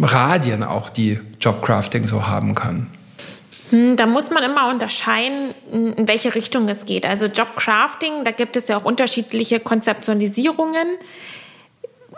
Radien 0.02 0.64
auch, 0.64 0.90
die 0.90 1.20
Jobcrafting 1.40 2.08
so 2.08 2.28
haben 2.28 2.56
kann? 2.56 2.88
Hm, 3.70 3.96
da 3.96 4.06
muss 4.06 4.32
man 4.32 4.44
immer 4.44 4.70
unterscheiden, 4.70 5.54
in 5.72 6.08
welche 6.08 6.34
Richtung 6.36 6.68
es 6.70 6.86
geht. 6.86 7.06
Also 7.06 7.28
Jobcrafting, 7.28 8.26
da 8.26 8.32
gibt 8.32 8.56
es 8.56 8.68
ja 8.68 8.78
auch 8.78 8.86
unterschiedliche 8.86 9.60
Konzeptualisierungen 9.60 10.88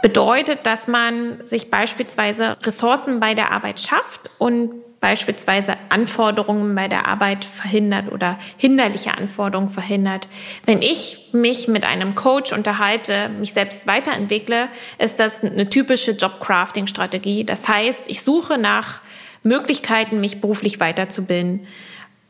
bedeutet, 0.01 0.65
dass 0.65 0.87
man 0.87 1.45
sich 1.45 1.69
beispielsweise 1.69 2.57
Ressourcen 2.63 3.19
bei 3.19 3.33
der 3.33 3.51
Arbeit 3.51 3.79
schafft 3.79 4.29
und 4.37 4.71
beispielsweise 5.01 5.73
Anforderungen 5.89 6.75
bei 6.75 6.87
der 6.87 7.07
Arbeit 7.07 7.43
verhindert 7.43 8.11
oder 8.11 8.37
hinderliche 8.55 9.17
Anforderungen 9.17 9.69
verhindert. 9.69 10.27
Wenn 10.63 10.81
ich 10.83 11.29
mich 11.33 11.67
mit 11.67 11.85
einem 11.85 12.13
Coach 12.15 12.53
unterhalte, 12.53 13.29
mich 13.29 13.51
selbst 13.51 13.87
weiterentwickle, 13.87 14.69
ist 14.99 15.19
das 15.19 15.43
eine 15.43 15.67
typische 15.69 16.11
Job-Crafting-Strategie. 16.11 17.43
Das 17.43 17.67
heißt, 17.67 18.05
ich 18.07 18.21
suche 18.21 18.59
nach 18.59 19.01
Möglichkeiten, 19.43 20.21
mich 20.21 20.39
beruflich 20.39 20.79
weiterzubilden. 20.79 21.65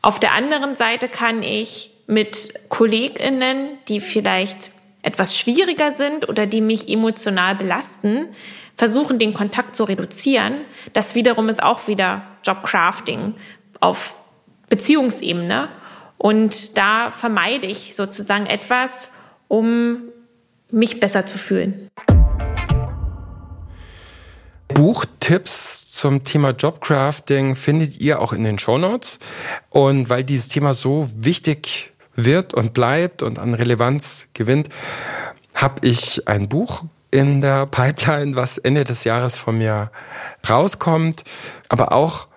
Auf 0.00 0.18
der 0.18 0.32
anderen 0.32 0.74
Seite 0.74 1.08
kann 1.08 1.42
ich 1.42 1.90
mit 2.06 2.54
KollegInnen, 2.70 3.78
die 3.86 4.00
vielleicht 4.00 4.71
etwas 5.02 5.36
schwieriger 5.36 5.90
sind 5.90 6.28
oder 6.28 6.46
die 6.46 6.60
mich 6.60 6.88
emotional 6.88 7.56
belasten, 7.56 8.28
versuchen, 8.76 9.18
den 9.18 9.34
Kontakt 9.34 9.74
zu 9.74 9.84
reduzieren. 9.84 10.62
Das 10.92 11.14
wiederum 11.14 11.48
ist 11.48 11.62
auch 11.62 11.88
wieder 11.88 12.22
Jobcrafting 12.44 13.34
auf 13.80 14.14
Beziehungsebene. 14.68 15.68
Und 16.18 16.78
da 16.78 17.10
vermeide 17.10 17.66
ich 17.66 17.94
sozusagen 17.94 18.46
etwas, 18.46 19.10
um 19.48 20.04
mich 20.70 21.00
besser 21.00 21.26
zu 21.26 21.36
fühlen. 21.36 21.88
Buchtipps 24.68 25.90
zum 25.90 26.24
Thema 26.24 26.50
Jobcrafting 26.50 27.56
findet 27.56 28.00
ihr 28.00 28.20
auch 28.20 28.32
in 28.32 28.44
den 28.44 28.58
Shownotes. 28.58 29.18
Und 29.68 30.08
weil 30.08 30.24
dieses 30.24 30.48
Thema 30.48 30.72
so 30.72 31.10
wichtig 31.14 31.91
wird 32.14 32.54
und 32.54 32.74
bleibt 32.74 33.22
und 33.22 33.38
an 33.38 33.54
Relevanz 33.54 34.26
gewinnt, 34.34 34.68
habe 35.54 35.86
ich 35.86 36.26
ein 36.28 36.48
Buch 36.48 36.84
in 37.10 37.40
der 37.40 37.66
Pipeline, 37.66 38.36
was 38.36 38.58
Ende 38.58 38.84
des 38.84 39.04
Jahres 39.04 39.36
von 39.36 39.58
mir 39.58 39.90
rauskommt, 40.48 41.24
aber 41.68 41.92
auch 41.92 42.28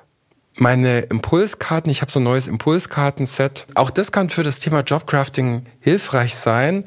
meine 0.57 0.99
Impulskarten. 1.01 1.91
Ich 1.91 2.01
habe 2.01 2.11
so 2.11 2.19
ein 2.19 2.23
neues 2.23 2.47
Impulskartenset. 2.47 3.67
Auch 3.75 3.89
das 3.89 4.11
kann 4.11 4.29
für 4.29 4.43
das 4.43 4.59
Thema 4.59 4.81
Jobcrafting 4.81 5.65
hilfreich 5.79 6.35
sein. 6.35 6.85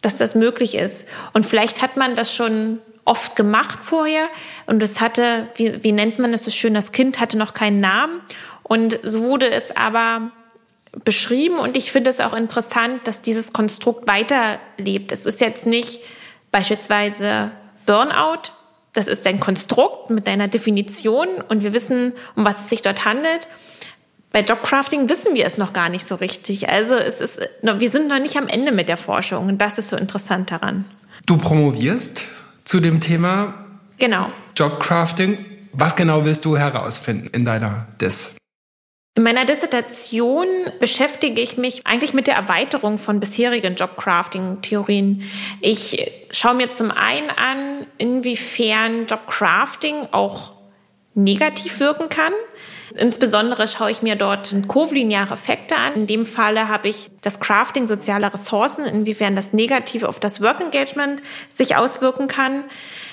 dass 0.00 0.14
das 0.14 0.36
möglich 0.36 0.76
ist. 0.76 1.08
Und 1.32 1.44
vielleicht 1.44 1.82
hat 1.82 1.96
man 1.96 2.14
das 2.14 2.32
schon 2.32 2.78
oft 3.04 3.34
gemacht 3.34 3.80
vorher 3.82 4.28
und 4.66 4.80
es 4.80 5.00
hatte, 5.00 5.48
wie, 5.56 5.82
wie 5.82 5.90
nennt 5.90 6.20
man 6.20 6.32
es 6.32 6.44
so 6.44 6.52
schön, 6.52 6.72
das 6.72 6.92
Kind 6.92 7.18
hatte 7.18 7.36
noch 7.36 7.52
keinen 7.52 7.80
Namen 7.80 8.20
und 8.62 9.00
so 9.02 9.22
wurde 9.22 9.50
es 9.50 9.76
aber 9.76 10.30
beschrieben 11.04 11.58
und 11.58 11.76
ich 11.76 11.90
finde 11.90 12.10
es 12.10 12.20
auch 12.20 12.34
interessant, 12.34 13.08
dass 13.08 13.22
dieses 13.22 13.52
Konstrukt 13.52 14.06
weiterlebt. 14.06 15.10
Es 15.10 15.26
ist 15.26 15.40
jetzt 15.40 15.66
nicht 15.66 16.00
beispielsweise 16.52 17.50
Burnout, 17.86 18.52
das 18.98 19.06
ist 19.06 19.24
ein 19.28 19.38
Konstrukt 19.38 20.10
mit 20.10 20.28
einer 20.28 20.48
Definition 20.48 21.28
und 21.48 21.62
wir 21.62 21.72
wissen, 21.72 22.14
um 22.34 22.44
was 22.44 22.62
es 22.62 22.68
sich 22.68 22.82
dort 22.82 23.04
handelt. 23.04 23.46
Bei 24.32 24.40
Jobcrafting 24.40 25.08
wissen 25.08 25.34
wir 25.34 25.46
es 25.46 25.56
noch 25.56 25.72
gar 25.72 25.88
nicht 25.88 26.04
so 26.04 26.16
richtig. 26.16 26.68
Also 26.68 26.96
es 26.96 27.20
ist, 27.20 27.40
wir 27.62 27.88
sind 27.88 28.08
noch 28.08 28.18
nicht 28.18 28.36
am 28.36 28.48
Ende 28.48 28.72
mit 28.72 28.88
der 28.88 28.96
Forschung 28.96 29.46
und 29.46 29.58
das 29.58 29.78
ist 29.78 29.90
so 29.90 29.96
interessant 29.96 30.50
daran. 30.50 30.84
Du 31.26 31.38
promovierst 31.38 32.24
zu 32.64 32.80
dem 32.80 32.98
Thema 33.00 33.54
genau. 33.98 34.26
Jobcrafting. 34.56 35.44
Was 35.72 35.94
genau 35.94 36.24
willst 36.24 36.44
du 36.44 36.56
herausfinden 36.56 37.28
in 37.32 37.44
deiner 37.44 37.86
Dis? 38.00 38.36
In 39.18 39.24
meiner 39.24 39.44
Dissertation 39.44 40.46
beschäftige 40.78 41.40
ich 41.40 41.56
mich 41.56 41.84
eigentlich 41.88 42.14
mit 42.14 42.28
der 42.28 42.36
Erweiterung 42.36 42.98
von 42.98 43.18
bisherigen 43.18 43.74
Jobcrafting-Theorien. 43.74 45.28
Ich 45.60 46.12
schaue 46.30 46.54
mir 46.54 46.70
zum 46.70 46.92
einen 46.92 47.28
an, 47.28 47.88
inwiefern 47.96 49.06
Jobcrafting 49.06 50.06
auch 50.12 50.52
negativ 51.14 51.80
wirken 51.80 52.08
kann. 52.08 52.32
Insbesondere 52.94 53.66
schaue 53.66 53.90
ich 53.90 54.02
mir 54.02 54.14
dort 54.14 54.54
kolineare 54.68 55.34
Effekte 55.34 55.74
an. 55.74 55.94
In 55.94 56.06
dem 56.06 56.24
Falle 56.24 56.68
habe 56.68 56.86
ich 56.86 57.10
das 57.20 57.40
Crafting 57.40 57.88
sozialer 57.88 58.32
Ressourcen, 58.32 58.84
inwiefern 58.84 59.34
das 59.34 59.52
negativ 59.52 60.04
auf 60.04 60.20
das 60.20 60.40
Work 60.40 60.60
Engagement 60.60 61.22
sich 61.50 61.74
auswirken 61.74 62.28
kann. 62.28 62.62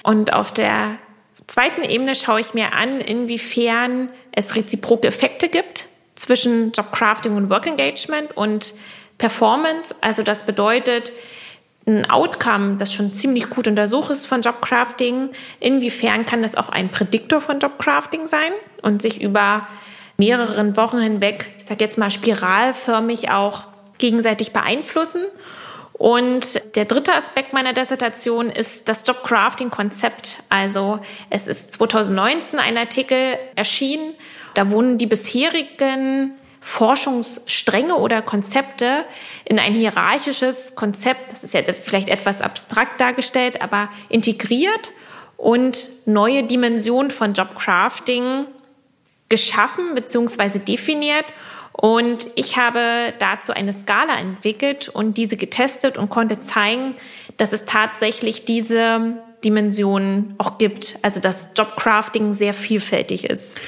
Und 0.03 0.33
auf 0.33 0.51
der 0.51 0.99
zweiten 1.47 1.81
Ebene 1.81 2.13
schaue 2.13 2.41
ich 2.41 2.53
mir 2.53 2.73
an, 2.73 3.01
inwiefern 3.01 4.09
es 4.31 4.55
reziproke 4.55 5.07
Effekte 5.07 5.49
gibt 5.49 5.87
zwischen 6.15 6.71
Jobcrafting 6.71 7.35
und 7.35 7.49
Work 7.49 7.67
Engagement 7.67 8.35
und 8.35 8.73
Performance. 9.17 9.93
Also 10.01 10.23
das 10.23 10.45
bedeutet, 10.45 11.11
ein 11.87 12.09
Outcome, 12.09 12.77
das 12.77 12.93
schon 12.93 13.13
ziemlich 13.13 13.49
gut 13.49 13.67
untersucht 13.67 14.09
ist 14.09 14.25
von 14.25 14.41
Jobcrafting. 14.41 15.29
Inwiefern 15.59 16.25
kann 16.25 16.41
das 16.41 16.55
auch 16.55 16.69
ein 16.69 16.89
Prädiktor 16.89 17.41
von 17.41 17.59
Jobcrafting 17.59 18.27
sein 18.27 18.51
und 18.81 19.01
sich 19.01 19.21
über 19.21 19.67
mehreren 20.17 20.77
Wochen 20.77 20.99
hinweg, 20.99 21.53
ich 21.57 21.65
sage 21.65 21.83
jetzt 21.83 21.97
mal 21.97 22.09
spiralförmig 22.09 23.29
auch 23.29 23.65
gegenseitig 23.97 24.51
beeinflussen? 24.51 25.21
Und 25.93 26.61
der 26.75 26.85
dritte 26.85 27.13
Aspekt 27.13 27.53
meiner 27.53 27.71
Dissertation 27.71 28.49
ist 28.49 28.89
das 28.89 29.07
Jobcrafting-Konzept. 29.07 30.43
Also 30.49 30.99
es 31.29 31.47
ist 31.47 31.71
2019 31.73 32.59
ein 32.59 32.77
Artikel 32.77 33.37
erschienen, 33.55 34.13
da 34.55 34.71
wurden 34.71 34.97
die 34.97 35.05
bisherigen 35.05 36.31
Forschungsstränge 36.59 37.95
oder 37.95 38.23
Konzepte 38.23 39.05
in 39.45 39.59
ein 39.59 39.75
hierarchisches 39.75 40.73
Konzept, 40.73 41.31
das 41.31 41.43
ist 41.43 41.53
jetzt 41.53 41.71
vielleicht 41.83 42.09
etwas 42.09 42.41
abstrakt 42.41 42.99
dargestellt, 42.99 43.61
aber 43.61 43.89
integriert 44.09 44.91
und 45.37 45.91
neue 46.05 46.43
Dimensionen 46.43 47.11
von 47.11 47.33
Jobcrafting 47.33 48.47
geschaffen 49.29 49.93
bzw. 49.93 50.57
definiert. 50.59 51.25
Und 51.71 52.27
ich 52.35 52.57
habe 52.57 53.13
dazu 53.19 53.51
eine 53.51 53.73
Skala 53.73 54.17
entwickelt 54.17 54.89
und 54.89 55.17
diese 55.17 55.37
getestet 55.37 55.97
und 55.97 56.09
konnte 56.09 56.39
zeigen, 56.39 56.95
dass 57.37 57.53
es 57.53 57.65
tatsächlich 57.65 58.45
diese 58.45 59.21
Dimensionen 59.43 60.33
auch 60.37 60.57
gibt. 60.57 60.97
Also 61.01 61.19
dass 61.19 61.49
Jobcrafting 61.55 62.33
sehr 62.33 62.53
vielfältig 62.53 63.25
ist. 63.25 63.59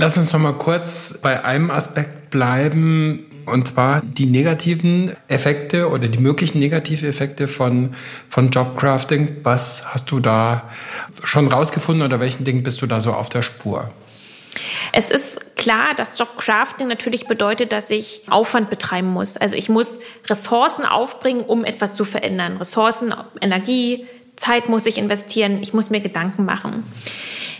Lass 0.00 0.16
uns 0.16 0.32
noch 0.32 0.38
mal 0.38 0.52
kurz 0.52 1.18
bei 1.20 1.44
einem 1.44 1.72
Aspekt 1.72 2.30
bleiben, 2.30 3.26
und 3.46 3.66
zwar 3.66 4.00
die 4.00 4.26
negativen 4.26 5.16
Effekte 5.26 5.88
oder 5.88 6.06
die 6.06 6.18
möglichen 6.18 6.60
negativen 6.60 7.08
Effekte 7.08 7.48
von, 7.48 7.96
von 8.28 8.50
Jobcrafting. 8.50 9.38
Was 9.42 9.92
hast 9.92 10.12
du 10.12 10.20
da 10.20 10.70
schon 11.24 11.48
rausgefunden 11.48 12.06
oder 12.06 12.20
welchen 12.20 12.44
Dingen 12.44 12.62
bist 12.62 12.80
du 12.80 12.86
da 12.86 13.00
so 13.00 13.12
auf 13.12 13.28
der 13.28 13.42
Spur? 13.42 13.90
Es 14.92 15.10
ist 15.10 15.56
klar, 15.56 15.96
dass 15.96 16.16
Jobcrafting 16.16 16.86
natürlich 16.86 17.26
bedeutet, 17.26 17.72
dass 17.72 17.90
ich 17.90 18.22
Aufwand 18.28 18.70
betreiben 18.70 19.08
muss. 19.08 19.36
Also 19.36 19.56
ich 19.56 19.68
muss 19.68 19.98
Ressourcen 20.28 20.84
aufbringen, 20.84 21.40
um 21.40 21.64
etwas 21.64 21.96
zu 21.96 22.04
verändern. 22.04 22.58
Ressourcen, 22.58 23.12
Energie, 23.40 24.06
Zeit 24.36 24.68
muss 24.68 24.86
ich 24.86 24.96
investieren. 24.96 25.58
Ich 25.60 25.74
muss 25.74 25.90
mir 25.90 26.00
Gedanken 26.00 26.44
machen. 26.44 26.84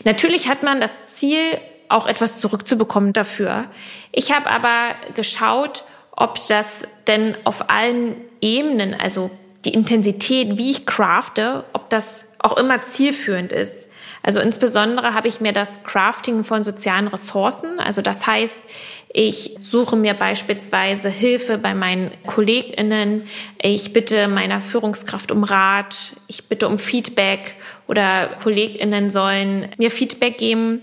Natürlich 0.05 0.49
hat 0.49 0.63
man 0.63 0.81
das 0.81 0.95
Ziel, 1.07 1.59
auch 1.89 2.07
etwas 2.07 2.41
zurückzubekommen 2.41 3.13
dafür. 3.13 3.67
Ich 4.13 4.33
habe 4.33 4.49
aber 4.51 4.95
geschaut, 5.15 5.85
ob 6.13 6.39
das 6.49 6.87
denn 7.07 7.37
auf 7.45 7.71
allen 7.71 8.17
Ebenen, 8.41 8.95
also 8.95 9.31
die 9.65 9.73
Intensität, 9.75 10.59
wie 10.59 10.71
ich 10.71 10.87
crafte, 10.87 11.65
ob 11.73 11.91
das 11.91 12.25
auch 12.39 12.57
immer 12.57 12.81
zielführend 12.81 13.53
ist. 13.53 13.91
Also 14.23 14.41
insbesondere 14.41 15.15
habe 15.15 15.29
ich 15.29 15.41
mir 15.41 15.53
das 15.53 15.83
Crafting 15.85 16.45
von 16.45 16.65
sozialen 16.65 17.09
Ressourcen, 17.09 17.81
also 17.81 18.03
das 18.03 18.27
heißt, 18.27 18.63
ich 19.13 19.57
suche 19.61 19.97
mir 19.97 20.15
beispielsweise 20.15 21.09
Hilfe 21.09 21.57
bei 21.57 21.75
meinen 21.75 22.11
KollegInnen, 22.27 23.27
ich 23.61 23.93
bitte 23.93 24.29
meiner 24.29 24.61
Führungskraft 24.61 25.33
um 25.33 25.45
Rat, 25.45 26.13
ich 26.27 26.45
bitte 26.49 26.69
um 26.69 26.79
Feedback 26.79 27.55
oder 27.87 28.31
KollegInnen 28.43 29.09
sollen 29.09 29.69
mir 29.79 29.91
Feedback 29.91 30.37
geben 30.37 30.83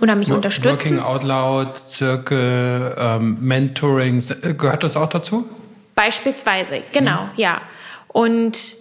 oder 0.00 0.14
mich 0.14 0.30
unterstützen. 0.30 0.70
Working 0.70 0.98
Out 1.00 1.22
Loud, 1.22 1.76
Zirkel, 1.76 2.94
ähm, 2.98 3.38
Mentoring, 3.40 4.22
gehört 4.56 4.82
das 4.84 4.96
auch 4.96 5.08
dazu? 5.08 5.48
Beispielsweise, 5.94 6.82
genau, 6.92 7.24
mhm. 7.24 7.30
ja. 7.36 7.60
Und 8.08 8.76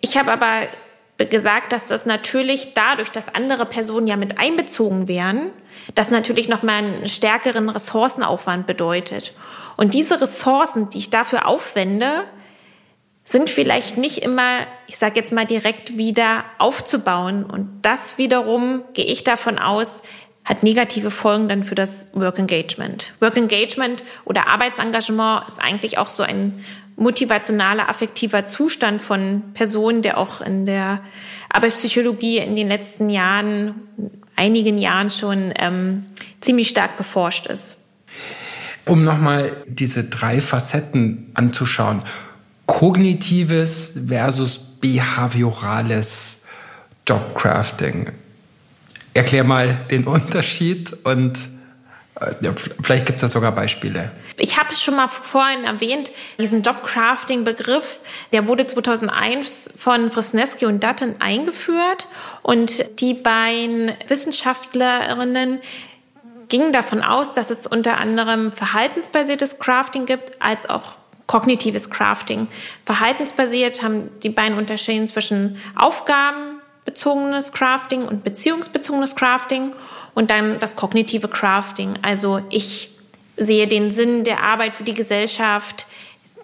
ich 0.00 0.16
habe 0.16 0.32
aber 0.32 0.68
gesagt, 1.30 1.72
dass 1.72 1.86
das 1.86 2.06
natürlich 2.06 2.74
dadurch, 2.74 3.10
dass 3.10 3.34
andere 3.34 3.66
Personen 3.66 4.06
ja 4.06 4.16
mit 4.16 4.38
einbezogen 4.38 5.08
wären, 5.08 5.50
das 5.94 6.10
natürlich 6.10 6.48
nochmal 6.48 6.78
einen 6.78 7.08
stärkeren 7.08 7.68
Ressourcenaufwand 7.68 8.66
bedeutet. 8.66 9.34
Und 9.76 9.94
diese 9.94 10.20
Ressourcen, 10.20 10.90
die 10.90 10.98
ich 10.98 11.10
dafür 11.10 11.46
aufwende, 11.46 12.24
sind 13.24 13.50
vielleicht 13.50 13.98
nicht 13.98 14.18
immer, 14.18 14.66
ich 14.88 14.98
sage 14.98 15.16
jetzt 15.16 15.32
mal 15.32 15.46
direkt 15.46 15.96
wieder 15.96 16.44
aufzubauen. 16.58 17.44
Und 17.44 17.80
das 17.82 18.18
wiederum 18.18 18.82
gehe 18.94 19.04
ich 19.04 19.22
davon 19.22 19.58
aus, 19.58 20.02
hat 20.44 20.62
negative 20.62 21.10
Folgen 21.10 21.48
dann 21.48 21.62
für 21.62 21.74
das 21.74 22.08
Work 22.14 22.38
Engagement. 22.38 23.12
Work 23.20 23.36
Engagement 23.36 24.02
oder 24.24 24.48
Arbeitsengagement 24.48 25.46
ist 25.46 25.60
eigentlich 25.60 25.98
auch 25.98 26.08
so 26.08 26.22
ein 26.22 26.64
motivationaler, 26.96 27.88
affektiver 27.88 28.44
Zustand 28.44 29.00
von 29.02 29.42
Personen, 29.54 30.02
der 30.02 30.18
auch 30.18 30.40
in 30.40 30.66
der 30.66 31.00
Arbeitspsychologie 31.48 32.38
in 32.38 32.56
den 32.56 32.68
letzten 32.68 33.08
Jahren, 33.08 33.74
einigen 34.36 34.78
Jahren 34.78 35.10
schon 35.10 35.52
ähm, 35.56 36.06
ziemlich 36.40 36.68
stark 36.68 36.96
beforscht 36.96 37.46
ist. 37.46 37.78
Um 38.84 39.04
nochmal 39.04 39.52
diese 39.66 40.04
drei 40.04 40.40
Facetten 40.40 41.30
anzuschauen. 41.34 42.02
Kognitives 42.66 43.94
versus 44.08 44.58
behaviorales 44.58 46.42
Jobcrafting. 47.06 48.10
Erklär 49.14 49.44
mal 49.44 49.84
den 49.90 50.04
Unterschied 50.04 50.96
und 51.04 51.48
ja, 52.40 52.52
vielleicht 52.82 53.06
gibt 53.06 53.16
es 53.16 53.22
da 53.22 53.28
sogar 53.28 53.52
Beispiele. 53.52 54.10
Ich 54.36 54.58
habe 54.58 54.72
es 54.72 54.82
schon 54.82 54.96
mal 54.96 55.08
vorhin 55.08 55.64
erwähnt, 55.64 56.12
diesen 56.38 56.62
Jobcrafting-Begriff, 56.62 58.00
der 58.32 58.46
wurde 58.46 58.66
2001 58.66 59.70
von 59.76 60.10
Fresneski 60.10 60.66
und 60.66 60.84
Dutton 60.84 61.16
eingeführt 61.18 62.06
und 62.42 62.84
die 63.00 63.14
beiden 63.14 63.92
Wissenschaftlerinnen 64.06 65.60
gingen 66.48 66.72
davon 66.72 67.02
aus, 67.02 67.32
dass 67.32 67.50
es 67.50 67.66
unter 67.66 67.98
anderem 67.98 68.52
verhaltensbasiertes 68.52 69.58
Crafting 69.58 70.06
gibt, 70.06 70.40
als 70.40 70.68
auch 70.68 70.96
kognitives 71.26 71.88
Crafting. 71.88 72.46
Verhaltensbasiert 72.84 73.82
haben 73.82 74.10
die 74.22 74.28
beiden 74.28 74.58
unterschieden 74.58 75.08
zwischen 75.08 75.56
aufgabenbezogenes 76.82 77.52
Crafting 77.52 78.06
und 78.06 78.24
beziehungsbezogenes 78.24 79.16
Crafting 79.16 79.72
und 80.14 80.30
dann 80.30 80.58
das 80.58 80.76
kognitive 80.76 81.28
Crafting. 81.28 81.98
Also 82.02 82.40
ich 82.50 82.90
sehe 83.36 83.66
den 83.66 83.90
Sinn 83.90 84.24
der 84.24 84.42
Arbeit 84.42 84.74
für 84.74 84.84
die 84.84 84.94
Gesellschaft, 84.94 85.86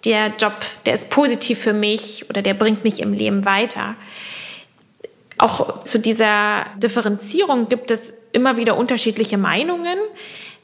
der 0.05 0.33
Job, 0.39 0.53
der 0.85 0.93
ist 0.93 1.09
positiv 1.09 1.59
für 1.59 1.73
mich 1.73 2.29
oder 2.29 2.41
der 2.41 2.53
bringt 2.53 2.83
mich 2.83 3.01
im 3.01 3.13
Leben 3.13 3.45
weiter. 3.45 3.95
Auch 5.37 5.83
zu 5.83 5.99
dieser 5.99 6.65
Differenzierung 6.77 7.69
gibt 7.69 7.91
es 7.91 8.13
immer 8.31 8.57
wieder 8.57 8.77
unterschiedliche 8.77 9.37
Meinungen, 9.37 9.97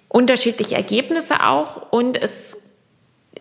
unterschiedliche 0.07 0.75
Ergebnisse 0.75 1.43
auch 1.43 1.91
und 1.91 2.21
es 2.21 2.57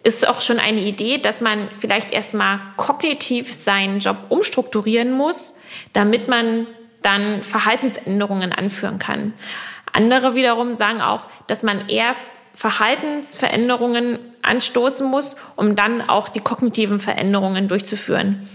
ist 0.03 0.29
auch 0.29 0.42
schon 0.42 0.59
eine 0.59 0.83
Idee, 0.83 1.18
dass 1.18 1.40
man 1.40 1.70
vielleicht 1.79 2.12
erstmal 2.12 2.61
kognitiv 2.77 3.55
seinen 3.55 4.01
Job 4.01 4.18
umstrukturieren 4.29 5.12
muss, 5.12 5.55
damit 5.93 6.29
man 6.29 6.67
dann 7.03 7.43
Verhaltensänderungen 7.43 8.53
anführen 8.53 8.99
kann. 8.99 9.35
Andere 9.93 10.35
wiederum 10.35 10.77
sagen 10.77 11.01
auch, 11.01 11.27
dass 11.47 11.63
man 11.63 11.89
erst 11.89 12.31
Verhaltensveränderungen 12.55 14.19
anstoßen 14.43 15.09
muss, 15.09 15.37
um 15.57 15.75
dann 15.75 16.09
auch 16.09 16.29
die 16.29 16.41
kognitiven 16.41 17.01
Veränderungen 17.01 17.69
durchzuführen. 17.69 18.49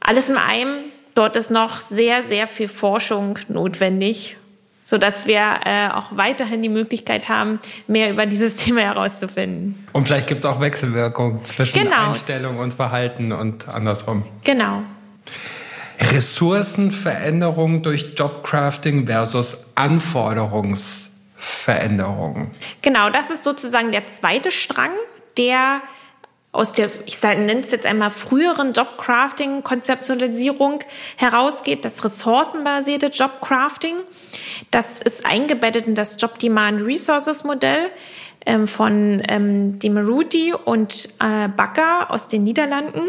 Alles 0.00 0.28
in 0.28 0.36
einem, 0.36 0.84
dort 1.14 1.36
ist 1.36 1.50
noch 1.50 1.74
sehr, 1.74 2.22
sehr 2.22 2.46
viel 2.46 2.68
Forschung 2.68 3.38
notwendig, 3.48 4.36
sodass 4.84 5.26
wir 5.26 5.60
äh, 5.64 5.88
auch 5.88 6.16
weiterhin 6.16 6.60
die 6.62 6.68
Möglichkeit 6.68 7.28
haben, 7.28 7.60
mehr 7.86 8.10
über 8.10 8.26
dieses 8.26 8.56
Thema 8.64 8.82
herauszufinden. 8.82 9.86
Und 9.92 10.06
vielleicht 10.06 10.28
gibt 10.28 10.40
es 10.40 10.44
auch 10.44 10.60
Wechselwirkungen 10.60 11.44
zwischen 11.44 11.84
genau. 11.84 12.10
Einstellung 12.10 12.58
und 12.58 12.74
Verhalten 12.74 13.32
und 13.32 13.68
andersrum. 13.68 14.24
Genau. 14.44 14.82
Ressourcenveränderung 16.02 17.82
durch 17.82 18.14
Jobcrafting 18.16 19.06
versus 19.06 19.66
Anforderungsveränderung. 19.74 22.50
Genau, 22.82 23.08
das 23.10 23.30
ist 23.30 23.44
sozusagen 23.44 23.92
der 23.92 24.08
zweite 24.08 24.50
Strang, 24.50 24.90
der 25.36 25.82
aus 26.52 26.72
der, 26.72 26.88
ich 27.06 27.22
nenne 27.22 27.60
es 27.60 27.70
jetzt 27.70 27.86
einmal 27.86 28.10
früheren 28.10 28.74
Jobcrafting-Konzeptualisierung 28.74 30.80
herausgeht, 31.16 31.86
das 31.86 32.04
ressourcenbasierte 32.04 33.06
Jobcrafting. 33.06 33.94
Das 34.70 35.00
ist 35.00 35.24
eingebettet 35.24 35.86
in 35.86 35.94
das 35.94 36.20
Job 36.20 36.38
Demand 36.38 36.82
Resources 36.82 37.44
Modell 37.44 37.88
ähm, 38.44 38.68
von 38.68 39.22
ähm, 39.28 39.78
Demeruti 39.78 40.52
und 40.52 41.08
äh, 41.20 41.48
Bakker 41.48 42.10
aus 42.10 42.28
den 42.28 42.44
Niederlanden. 42.44 43.00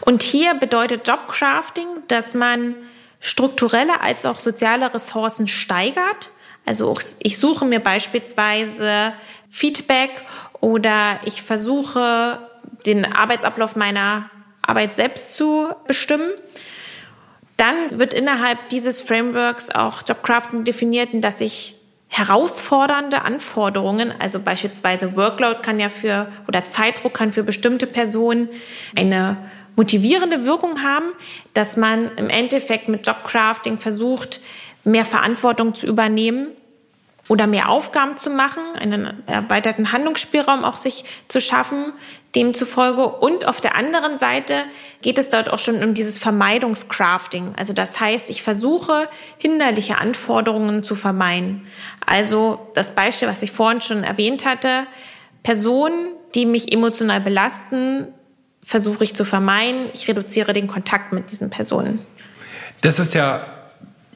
Und 0.00 0.22
hier 0.22 0.54
bedeutet 0.54 1.06
Jobcrafting, 1.08 1.86
dass 2.08 2.34
man 2.34 2.74
strukturelle 3.20 4.00
als 4.00 4.26
auch 4.26 4.38
soziale 4.38 4.92
Ressourcen 4.92 5.48
steigert. 5.48 6.30
Also 6.66 6.96
ich 7.18 7.38
suche 7.38 7.64
mir 7.64 7.80
beispielsweise 7.80 9.12
Feedback 9.50 10.22
oder 10.60 11.20
ich 11.24 11.42
versuche 11.42 12.38
den 12.86 13.04
Arbeitsablauf 13.04 13.76
meiner 13.76 14.30
Arbeit 14.62 14.94
selbst 14.94 15.34
zu 15.34 15.72
bestimmen. 15.86 16.30
Dann 17.56 17.98
wird 17.98 18.14
innerhalb 18.14 18.68
dieses 18.70 19.00
Frameworks 19.00 19.70
auch 19.70 20.02
Jobcrafting 20.06 20.64
definiert, 20.64 21.10
dass 21.12 21.40
ich 21.40 21.76
herausfordernde 22.08 23.22
Anforderungen, 23.22 24.12
also 24.18 24.38
beispielsweise 24.38 25.16
Workload 25.16 25.60
kann 25.62 25.80
ja 25.80 25.88
für 25.88 26.28
oder 26.46 26.64
Zeitdruck 26.64 27.14
kann 27.14 27.32
für 27.32 27.42
bestimmte 27.42 27.86
Personen 27.86 28.48
eine 28.96 29.36
motivierende 29.76 30.46
Wirkung 30.46 30.82
haben, 30.82 31.06
dass 31.52 31.76
man 31.76 32.16
im 32.16 32.30
Endeffekt 32.30 32.88
mit 32.88 33.06
Jobcrafting 33.06 33.78
versucht, 33.78 34.40
mehr 34.84 35.04
Verantwortung 35.04 35.74
zu 35.74 35.86
übernehmen 35.86 36.48
oder 37.28 37.46
mehr 37.46 37.70
Aufgaben 37.70 38.16
zu 38.16 38.28
machen, 38.28 38.62
einen 38.78 39.26
erweiterten 39.26 39.92
Handlungsspielraum 39.92 40.62
auch 40.64 40.76
sich 40.76 41.04
zu 41.28 41.40
schaffen, 41.40 41.92
demzufolge. 42.34 43.06
Und 43.06 43.46
auf 43.46 43.60
der 43.60 43.76
anderen 43.76 44.18
Seite 44.18 44.64
geht 45.00 45.18
es 45.18 45.30
dort 45.30 45.48
auch 45.48 45.58
schon 45.58 45.82
um 45.82 45.94
dieses 45.94 46.18
Vermeidungscrafting. 46.18 47.54
Also 47.56 47.72
das 47.72 47.98
heißt, 47.98 48.28
ich 48.28 48.42
versuche, 48.42 49.08
hinderliche 49.38 49.98
Anforderungen 49.98 50.82
zu 50.82 50.94
vermeiden. 50.94 51.66
Also 52.04 52.70
das 52.74 52.94
Beispiel, 52.94 53.28
was 53.28 53.42
ich 53.42 53.52
vorhin 53.52 53.80
schon 53.80 54.04
erwähnt 54.04 54.44
hatte, 54.44 54.86
Personen, 55.42 56.12
die 56.34 56.44
mich 56.44 56.72
emotional 56.72 57.20
belasten, 57.20 58.08
versuche 58.64 59.04
ich 59.04 59.14
zu 59.14 59.24
vermeiden. 59.24 59.90
Ich 59.94 60.08
reduziere 60.08 60.52
den 60.52 60.66
Kontakt 60.66 61.12
mit 61.12 61.30
diesen 61.30 61.50
Personen. 61.50 62.00
Das 62.80 62.98
ist 62.98 63.14
ja 63.14 63.46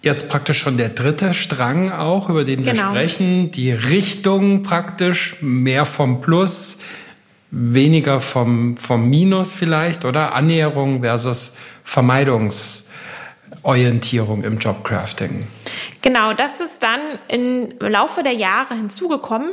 jetzt 0.03 0.29
praktisch 0.29 0.59
schon 0.59 0.77
der 0.77 0.89
dritte 0.89 1.35
Strang 1.35 1.93
auch, 1.93 2.31
über 2.31 2.45
den 2.45 2.65
wir 2.65 2.73
genau. 2.73 2.91
sprechen. 2.91 3.51
Die 3.51 3.73
Richtung 3.73 4.63
praktisch, 4.63 5.37
mehr 5.41 5.85
vom 5.85 6.21
Plus, 6.21 6.79
weniger 7.51 8.21
vom, 8.21 8.77
vom 8.77 9.09
Minus 9.09 9.53
vielleicht, 9.53 10.05
oder? 10.05 10.35
Annäherung 10.35 11.03
versus 11.03 11.55
Vermeidungsorientierung 11.85 14.45
im 14.45 14.59
Jobcrafting. 14.59 15.47
Genau, 16.09 16.33
das 16.33 16.59
ist 16.59 16.83
dann 16.83 17.01
im 17.29 17.79
Laufe 17.81 18.23
der 18.23 18.33
Jahre 18.33 18.73
hinzugekommen. 18.73 19.51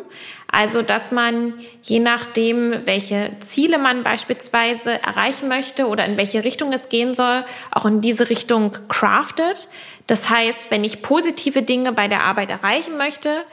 Also, 0.49 0.83
dass 0.83 1.11
man 1.11 1.55
je 1.81 1.99
nachdem, 1.99 2.85
welche 2.85 3.33
Ziele 3.41 3.77
man 3.77 4.03
beispielsweise 4.03 5.03
erreichen 5.03 5.49
möchte 5.49 5.85
oder 5.85 6.05
in 6.05 6.15
welche 6.15 6.45
Richtung 6.45 6.71
es 6.71 6.87
gehen 6.87 7.13
soll, 7.13 7.43
auch 7.71 7.83
in 7.83 7.99
diese 7.99 8.29
Richtung 8.29 8.71
craftet. 8.87 9.67
Das 10.07 10.29
heißt, 10.29 10.71
wenn 10.71 10.85
ich 10.85 11.01
positive 11.01 11.61
Dinge 11.61 11.91
bei 11.91 12.07
der 12.07 12.23
Arbeit 12.23 12.51
erreichen 12.51 12.95
möchte, 12.95 13.43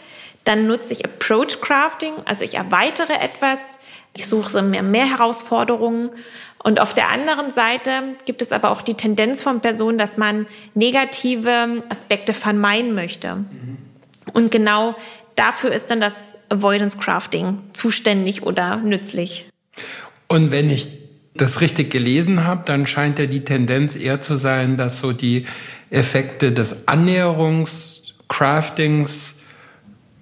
dann 0.45 0.69
nutze 0.69 0.93
ich 0.93 1.05
Approach 1.05 1.61
Crafting, 1.61 2.13
also 2.25 2.45
ich 2.45 2.55
erweitere 2.55 3.15
etwas, 3.15 3.79
ich 4.15 4.27
suche 4.27 4.63
mir 4.63 4.83
mehr 4.83 5.07
Herausforderungen. 5.07 6.11
Und 6.63 6.81
auf 6.81 6.95
der 6.95 7.09
anderen 7.09 7.51
Seite 7.51 7.93
gibt 8.25 8.41
es 8.43 8.53
aber 8.53 8.71
auch 8.71 8.83
die 8.83 8.95
Tendenz 8.95 9.43
von 9.43 9.61
Personen, 9.61 9.99
dass 9.99 10.17
man 10.17 10.47
negative 10.75 11.83
Aspekte 11.89 12.35
vermeiden 12.35 12.95
möchte. 12.95 13.37
Mhm. 13.37 13.79
Und 14.33 14.51
genau 14.51 14.97
dafür 15.35 15.73
ist 15.73 15.91
dann 15.91 16.01
das 16.01 16.37
Avoidance 16.49 16.99
Crafting 16.99 17.59
zuständig 17.73 18.45
oder 18.45 18.77
nützlich. 18.77 19.49
Und 20.29 20.53
wenn 20.53 20.71
ich 20.71 20.89
das 21.35 21.61
richtig 21.61 21.91
gelesen 21.91 22.45
habe, 22.45 22.63
dann 22.65 22.87
scheint 22.87 23.19
ja 23.19 23.27
die 23.27 23.45
Tendenz 23.45 23.97
eher 23.97 24.21
zu 24.21 24.37
sein, 24.37 24.77
dass 24.77 25.01
so 25.01 25.13
die 25.13 25.47
Effekte 25.91 26.53
des 26.53 26.87
Annäherungscraftings 26.89 29.41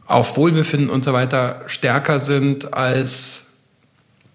auf 0.06 0.36
Wohlbefinden 0.36 0.90
und 0.90 1.04
so 1.04 1.12
weiter 1.12 1.62
stärker 1.66 2.18
sind 2.18 2.74
als 2.74 3.49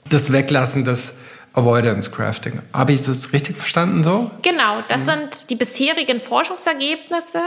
das 0.10 0.32
Weglassen 0.32 0.84
des 0.84 1.18
Avoidance 1.54 2.12
Crafting. 2.12 2.62
Habe 2.74 2.92
ich 2.92 3.02
das 3.02 3.32
richtig 3.34 3.56
verstanden 3.56 4.04
so? 4.04 4.30
Genau, 4.42 4.82
das 4.88 5.02
mhm. 5.02 5.06
sind 5.06 5.50
die 5.50 5.56
bisherigen 5.56 6.20
Forschungsergebnisse. 6.20 7.42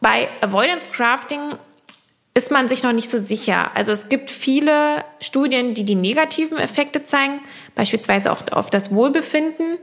Bei 0.00 0.28
Avoidance 0.40 0.90
Crafting 0.90 1.54
ist 2.34 2.52
man 2.52 2.68
sich 2.68 2.82
noch 2.82 2.92
nicht 2.92 3.08
so 3.08 3.18
sicher. 3.18 3.72
Also 3.74 3.90
es 3.90 4.08
gibt 4.08 4.30
viele 4.30 5.04
Studien, 5.20 5.74
die 5.74 5.84
die 5.84 5.96
negativen 5.96 6.58
Effekte 6.58 7.02
zeigen, 7.02 7.40
beispielsweise 7.74 8.30
auch 8.30 8.46
auf 8.52 8.70
das 8.70 8.94
Wohlbefinden. 8.94 9.78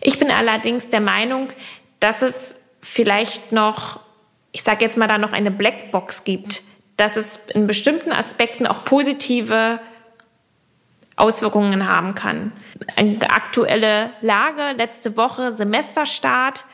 Ich 0.00 0.18
bin 0.18 0.30
allerdings 0.30 0.88
der 0.88 1.00
Meinung, 1.00 1.48
dass 2.00 2.22
es 2.22 2.60
vielleicht 2.80 3.52
noch, 3.52 4.00
ich 4.52 4.62
sage 4.62 4.84
jetzt 4.84 4.96
mal 4.96 5.08
da 5.08 5.18
noch 5.18 5.32
eine 5.32 5.50
Blackbox 5.50 6.24
gibt, 6.24 6.62
dass 6.96 7.16
es 7.16 7.40
in 7.52 7.66
bestimmten 7.66 8.12
Aspekten 8.12 8.66
auch 8.66 8.84
positive 8.84 9.80
Auswirkungen 11.18 11.88
haben 11.88 12.14
kann. 12.14 12.52
Eine 12.96 13.30
aktuelle 13.30 14.10
Lage, 14.20 14.62
letzte 14.76 15.16
Woche 15.16 15.52
Semesterstart. 15.52 16.64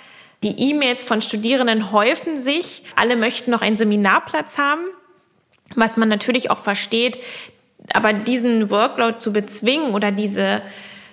Die 0.42 0.70
E-Mails 0.70 1.02
von 1.02 1.22
Studierenden 1.22 1.92
häufen 1.92 2.36
sich. 2.36 2.82
Alle 2.96 3.16
möchten 3.16 3.50
noch 3.50 3.62
einen 3.62 3.76
Seminarplatz 3.76 4.58
haben, 4.58 4.84
was 5.74 5.96
man 5.96 6.08
natürlich 6.08 6.50
auch 6.50 6.58
versteht. 6.58 7.18
Aber 7.92 8.12
diesen 8.12 8.70
Workload 8.70 9.18
zu 9.18 9.32
bezwingen 9.32 9.94
oder 9.94 10.12
diese 10.12 10.62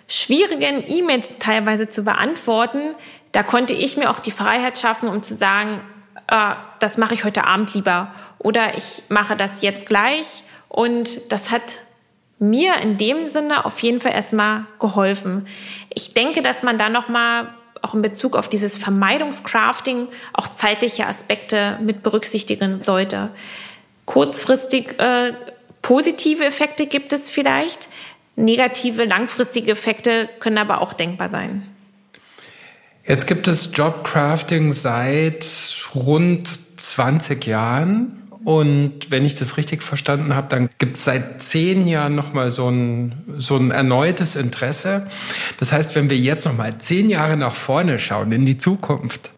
schwierigen 0.08 0.84
E-Mails 0.88 1.34
teilweise 1.40 1.88
zu 1.88 2.04
beantworten, 2.04 2.96
da 3.32 3.44
konnte 3.44 3.74
ich 3.74 3.96
mir 3.96 4.10
auch 4.10 4.20
die 4.20 4.32
Freiheit 4.32 4.78
schaffen, 4.78 5.08
um 5.08 5.24
zu 5.24 5.36
sagen, 5.36 5.82
äh, 6.28 6.56
das 6.80 6.98
mache 6.98 7.14
ich 7.14 7.24
heute 7.24 7.46
Abend 7.46 7.74
lieber 7.74 8.14
oder 8.40 8.76
ich 8.76 9.04
mache 9.10 9.38
das 9.38 9.62
jetzt 9.62 9.86
gleich. 9.86 10.44
Und 10.68 11.32
das 11.32 11.52
hat 11.52 11.78
mir 12.42 12.78
in 12.82 12.98
dem 12.98 13.28
Sinne 13.28 13.66
auf 13.66 13.80
jeden 13.80 14.02
Fall 14.02 14.14
erstmal 14.14 14.66
geholfen. 14.80 15.48
Ich 15.90 16.14
denke, 16.14 16.42
dass 16.42 16.64
man 16.64 16.78
da 16.80 16.90
nochmal 16.90 17.50
auch 17.84 17.94
in 17.94 18.02
Bezug 18.02 18.36
auf 18.36 18.50
dieses 18.50 18.78
Vermeidungscrafting 18.78 20.08
auch 20.34 20.48
zeitliche 20.48 21.08
Aspekte 21.08 21.78
mit 21.82 22.04
berücksichtigen 22.04 22.82
sollte. 22.82 23.30
Kurzfristig 24.06 25.00
äh, 25.00 25.34
positive 25.82 26.44
Effekte 26.44 26.88
gibt 26.88 27.14
es 27.14 27.30
vielleicht, 27.30 27.90
negative 28.36 29.06
langfristige 29.06 29.72
Effekte 29.74 30.28
können 30.40 30.58
aber 30.58 30.82
auch 30.82 30.94
denkbar 30.94 31.30
sein. 31.30 31.64
Jetzt 33.06 33.28
gibt 33.28 33.48
es 33.48 33.72
Jobcrafting 33.74 34.74
seit 34.74 35.46
rund 35.94 36.48
20 36.48 37.46
Jahren. 37.46 38.21
Und 38.44 39.12
wenn 39.12 39.24
ich 39.24 39.36
das 39.36 39.58
richtig 39.58 39.84
verstanden 39.84 40.34
habe, 40.34 40.48
dann 40.48 40.70
gibt 40.80 40.98
es 40.98 41.06
seit 41.06 41.44
zehn 41.44 41.88
Jahren 41.88 42.16
nochmal 42.16 42.50
so 42.50 42.70
ein, 42.70 43.14
so 43.38 43.56
ein 43.56 43.70
erneutes 43.70 44.36
Interesse. 44.36 45.06
Das 45.60 45.72
heißt, 45.72 45.94
wenn 45.96 46.10
wir 46.10 46.18
jetzt 46.18 46.46
nochmal 46.46 46.80
zehn 46.80 47.08
Jahre 47.08 47.38
nach 47.38 47.54
vorne 47.54 48.00
schauen, 48.00 48.32
in 48.32 48.44
die 48.46 48.58
Zukunft, 48.58 49.30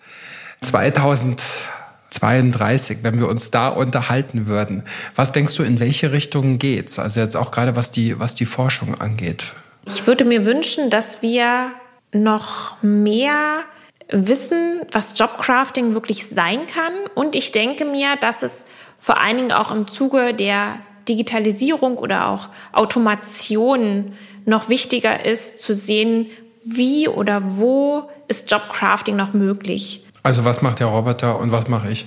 2032, 0.62 3.00
wenn 3.02 3.20
wir 3.20 3.28
uns 3.28 3.52
da 3.52 3.68
unterhalten 3.68 4.48
würden, 4.48 4.84
was 5.16 5.34
denkst 5.34 5.56
du, 5.56 5.64
in 5.64 5.82
welche 5.82 6.14
Richtung 6.14 6.58
geht's? 6.58 6.98
Also 6.98 7.20
jetzt 7.20 7.36
auch 7.36 7.52
gerade 7.52 7.76
was 7.76 7.92
die, 7.92 8.18
was 8.20 8.36
die 8.36 8.46
Forschung 8.46 9.02
angeht. 9.02 9.44
Ich 9.86 10.08
würde 10.08 10.24
mir 10.24 10.46
wünschen, 10.46 10.90
dass 10.90 11.22
wir 11.22 11.74
noch 12.14 12.82
mehr 12.82 13.64
wissen, 14.10 14.82
was 14.92 15.18
Jobcrafting 15.18 15.94
wirklich 15.94 16.28
sein 16.28 16.68
kann. 16.68 16.94
Und 17.16 17.36
ich 17.36 17.52
denke 17.52 17.84
mir, 17.84 18.16
dass 18.22 18.44
es 18.44 18.66
vor 19.04 19.20
allen 19.20 19.36
Dingen 19.36 19.52
auch 19.52 19.70
im 19.70 19.86
Zuge 19.86 20.34
der 20.34 20.78
Digitalisierung 21.10 21.98
oder 21.98 22.30
auch 22.30 22.48
Automation 22.72 24.14
noch 24.46 24.70
wichtiger 24.70 25.26
ist, 25.26 25.60
zu 25.60 25.76
sehen, 25.76 26.28
wie 26.66 27.10
oder 27.10 27.42
wo 27.58 28.10
ist 28.30 28.50
Jobcrafting 28.50 29.18
noch 29.18 29.34
möglich. 29.34 30.06
Also 30.24 30.46
was 30.46 30.62
macht 30.62 30.80
der 30.80 30.88
Roboter 30.88 31.38
und 31.38 31.52
was 31.52 31.68
mache 31.68 31.92
ich? 31.92 32.06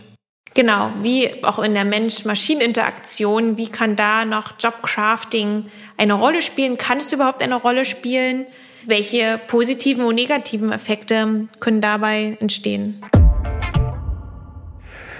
Genau, 0.54 0.88
wie 1.02 1.44
auch 1.44 1.58
in 1.58 1.74
der 1.74 1.84
Mensch-Maschinen-Interaktion, 1.84 3.58
wie 3.58 3.68
kann 3.68 3.94
da 3.94 4.24
noch 4.24 4.54
Jobcrafting 4.58 5.66
eine 5.98 6.14
Rolle 6.14 6.40
spielen? 6.40 6.78
Kann 6.78 7.00
es 7.00 7.12
überhaupt 7.12 7.42
eine 7.42 7.56
Rolle 7.56 7.84
spielen? 7.84 8.46
Welche 8.86 9.38
positiven 9.48 10.06
und 10.06 10.14
negativen 10.14 10.72
Effekte 10.72 11.46
können 11.60 11.82
dabei 11.82 12.38
entstehen? 12.40 13.02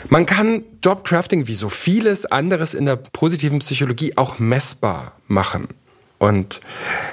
Man 0.09 0.25
kann 0.25 0.63
Jobcrafting 0.85 1.49
wie 1.49 1.55
so 1.55 1.69
vieles 1.69 2.27
anderes 2.27 2.75
in 2.75 2.87
der 2.87 2.97
positiven 2.97 3.59
Psychologie 3.59 4.17
auch 4.17 4.39
messbar 4.39 5.13
machen. 5.27 5.69
Und 6.19 6.61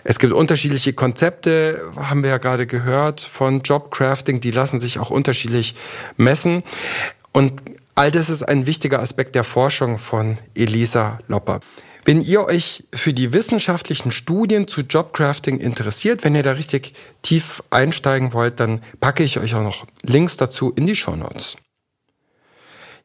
es 0.03 0.19
gibt 0.19 0.33
unterschiedliche 0.33 0.93
Konzepte, 0.93 1.91
haben 1.95 2.23
wir 2.23 2.29
ja 2.29 2.37
gerade 2.37 2.67
gehört, 2.67 3.19
von 3.19 3.61
Jobcrafting, 3.61 4.39
die 4.39 4.51
lassen 4.51 4.79
sich 4.79 4.99
auch 4.99 5.09
unterschiedlich 5.09 5.75
messen. 6.17 6.63
Und 7.31 7.61
all 7.95 8.11
das 8.11 8.29
ist 8.29 8.43
ein 8.43 8.65
wichtiger 8.65 8.99
Aspekt 8.99 9.35
der 9.35 9.43
Forschung 9.43 9.97
von 9.97 10.37
Elisa 10.55 11.19
Lopper. 11.27 11.59
Wenn 12.05 12.21
ihr 12.21 12.45
euch 12.45 12.83
für 12.93 13.13
die 13.13 13.33
wissenschaftlichen 13.33 14.11
Studien 14.11 14.67
zu 14.67 14.81
Jobcrafting 14.81 15.57
interessiert, 15.59 16.23
wenn 16.23 16.35
ihr 16.35 16.43
da 16.43 16.51
richtig 16.51 16.93
tief 17.21 17.63
einsteigen 17.69 18.33
wollt, 18.33 18.59
dann 18.59 18.81
packe 18.99 19.23
ich 19.23 19.39
euch 19.39 19.55
auch 19.55 19.63
noch 19.63 19.87
Links 20.01 20.37
dazu 20.37 20.71
in 20.75 20.85
die 20.85 20.95
Show 20.95 21.15
Notes. 21.15 21.57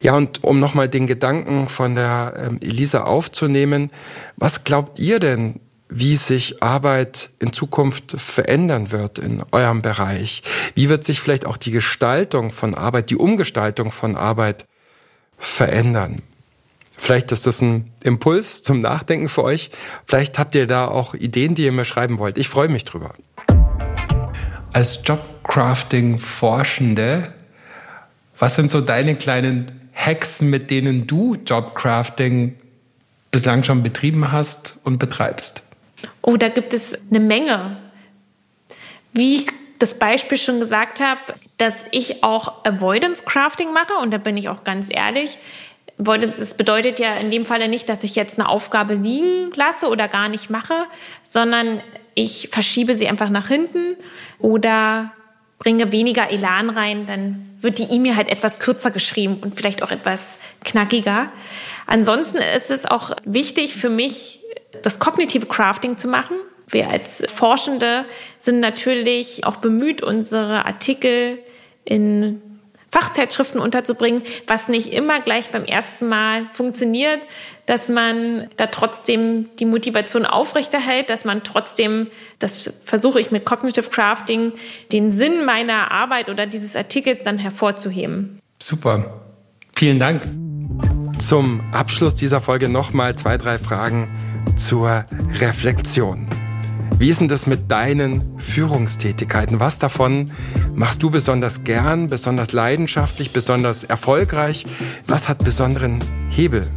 Ja, 0.01 0.15
und 0.15 0.45
um 0.45 0.61
nochmal 0.61 0.87
den 0.87 1.07
Gedanken 1.07 1.67
von 1.67 1.95
der 1.95 2.33
ähm, 2.37 2.59
Elisa 2.61 3.03
aufzunehmen, 3.03 3.91
was 4.37 4.63
glaubt 4.63 4.97
ihr 4.97 5.19
denn, 5.19 5.59
wie 5.89 6.15
sich 6.15 6.63
Arbeit 6.63 7.31
in 7.39 7.51
Zukunft 7.51 8.15
verändern 8.17 8.93
wird 8.93 9.19
in 9.19 9.43
eurem 9.51 9.81
Bereich? 9.81 10.41
Wie 10.73 10.87
wird 10.87 11.03
sich 11.03 11.19
vielleicht 11.19 11.45
auch 11.45 11.57
die 11.57 11.71
Gestaltung 11.71 12.49
von 12.51 12.75
Arbeit, 12.75 13.09
die 13.09 13.17
Umgestaltung 13.17 13.91
von 13.91 14.15
Arbeit 14.15 14.63
verändern? 15.37 16.23
Vielleicht 16.97 17.33
ist 17.33 17.45
das 17.45 17.61
ein 17.61 17.91
Impuls 18.03 18.63
zum 18.63 18.79
Nachdenken 18.79 19.27
für 19.29 19.43
euch. 19.43 19.69
Vielleicht 20.05 20.39
habt 20.39 20.55
ihr 20.55 20.67
da 20.67 20.87
auch 20.87 21.13
Ideen, 21.13 21.55
die 21.55 21.65
ihr 21.65 21.73
mir 21.73 21.85
schreiben 21.85 22.19
wollt. 22.19 22.37
Ich 22.37 22.47
freue 22.47 22.69
mich 22.69 22.85
drüber. 22.85 23.15
Als 24.71 25.01
Jobcrafting-Forschende, 25.03 27.33
was 28.37 28.55
sind 28.55 28.71
so 28.71 28.79
deine 28.79 29.15
kleinen 29.15 29.78
Hacks, 29.99 30.41
mit 30.41 30.71
denen 30.71 31.07
du 31.07 31.35
Jobcrafting 31.35 32.57
bislang 33.31 33.63
schon 33.63 33.83
betrieben 33.83 34.31
hast 34.31 34.79
und 34.83 34.97
betreibst? 34.97 35.63
Oh, 36.21 36.37
da 36.37 36.47
gibt 36.47 36.73
es 36.73 36.97
eine 37.09 37.19
Menge. 37.19 37.77
Wie 39.11 39.35
ich 39.35 39.47
das 39.77 39.99
Beispiel 39.99 40.37
schon 40.37 40.59
gesagt 40.59 41.01
habe, 41.01 41.19
dass 41.57 41.85
ich 41.91 42.23
auch 42.23 42.65
Avoidance 42.65 43.23
Crafting 43.25 43.73
mache 43.73 43.93
und 44.01 44.11
da 44.11 44.17
bin 44.17 44.37
ich 44.37 44.49
auch 44.49 44.63
ganz 44.63 44.87
ehrlich. 44.89 45.37
Es 45.97 46.53
bedeutet 46.53 46.99
ja 46.99 47.15
in 47.15 47.29
dem 47.29 47.43
Falle 47.43 47.67
nicht, 47.67 47.89
dass 47.89 48.05
ich 48.05 48.15
jetzt 48.15 48.39
eine 48.39 48.47
Aufgabe 48.47 48.93
liegen 48.93 49.51
lasse 49.55 49.89
oder 49.89 50.07
gar 50.07 50.29
nicht 50.29 50.49
mache, 50.49 50.85
sondern 51.25 51.81
ich 52.15 52.47
verschiebe 52.51 52.95
sie 52.95 53.07
einfach 53.07 53.29
nach 53.29 53.49
hinten 53.49 53.97
oder 54.39 55.11
bringe 55.59 55.91
weniger 55.91 56.29
Elan 56.31 56.69
rein, 56.69 57.05
dann 57.05 57.49
wird 57.57 57.77
die 57.77 57.93
E-Mail 57.93 58.15
halt 58.15 58.29
etwas 58.29 58.59
kürzer 58.59 58.91
geschrieben 58.91 59.39
und 59.41 59.55
vielleicht 59.55 59.83
auch 59.83 59.91
etwas 59.91 60.39
knackiger. 60.63 61.31
Ansonsten 61.85 62.37
ist 62.37 62.71
es 62.71 62.85
auch 62.85 63.11
wichtig 63.25 63.75
für 63.75 63.89
mich, 63.89 64.39
das 64.81 64.99
kognitive 64.99 65.45
Crafting 65.45 65.97
zu 65.97 66.07
machen. 66.07 66.37
Wir 66.67 66.89
als 66.89 67.23
Forschende 67.27 68.05
sind 68.39 68.61
natürlich 68.61 69.43
auch 69.43 69.57
bemüht, 69.57 70.01
unsere 70.01 70.65
Artikel 70.65 71.39
in 71.83 72.41
Fachzeitschriften 72.91 73.59
unterzubringen, 73.59 74.23
was 74.47 74.67
nicht 74.67 74.91
immer 74.93 75.21
gleich 75.21 75.51
beim 75.51 75.65
ersten 75.65 76.07
Mal 76.07 76.47
funktioniert, 76.53 77.19
dass 77.65 77.87
man 77.89 78.47
da 78.57 78.67
trotzdem 78.67 79.49
die 79.59 79.65
Motivation 79.65 80.25
aufrechterhält, 80.25 81.09
dass 81.09 81.23
man 81.23 81.43
trotzdem, 81.43 82.07
das 82.39 82.81
versuche 82.85 83.19
ich 83.19 83.31
mit 83.31 83.45
Cognitive 83.45 83.89
Crafting, 83.89 84.53
den 84.91 85.11
Sinn 85.11 85.45
meiner 85.45 85.91
Arbeit 85.91 86.29
oder 86.29 86.47
dieses 86.47 86.75
Artikels 86.75 87.21
dann 87.21 87.37
hervorzuheben. 87.37 88.39
Super. 88.59 89.21
Vielen 89.75 89.99
Dank. 89.99 90.27
Zum 91.19 91.61
Abschluss 91.71 92.15
dieser 92.15 92.41
Folge 92.41 92.69
nochmal 92.69 93.15
zwei, 93.15 93.37
drei 93.37 93.57
Fragen 93.57 94.09
zur 94.55 95.05
Reflexion. 95.39 96.27
Wie 96.99 97.07
ist 97.07 97.21
denn 97.21 97.29
das 97.29 97.47
mit 97.47 97.71
deinen 97.71 98.37
Führungstätigkeiten? 98.39 99.61
Was 99.61 99.79
davon 99.79 100.31
machst 100.75 101.01
du 101.01 101.09
besonders 101.09 101.63
gern, 101.63 102.09
besonders 102.09 102.51
leidenschaftlich, 102.51 103.31
besonders 103.31 103.85
erfolgreich? 103.85 104.65
Was 105.07 105.29
hat 105.29 105.45
besonderen 105.45 105.99
Hebel? 106.29 106.67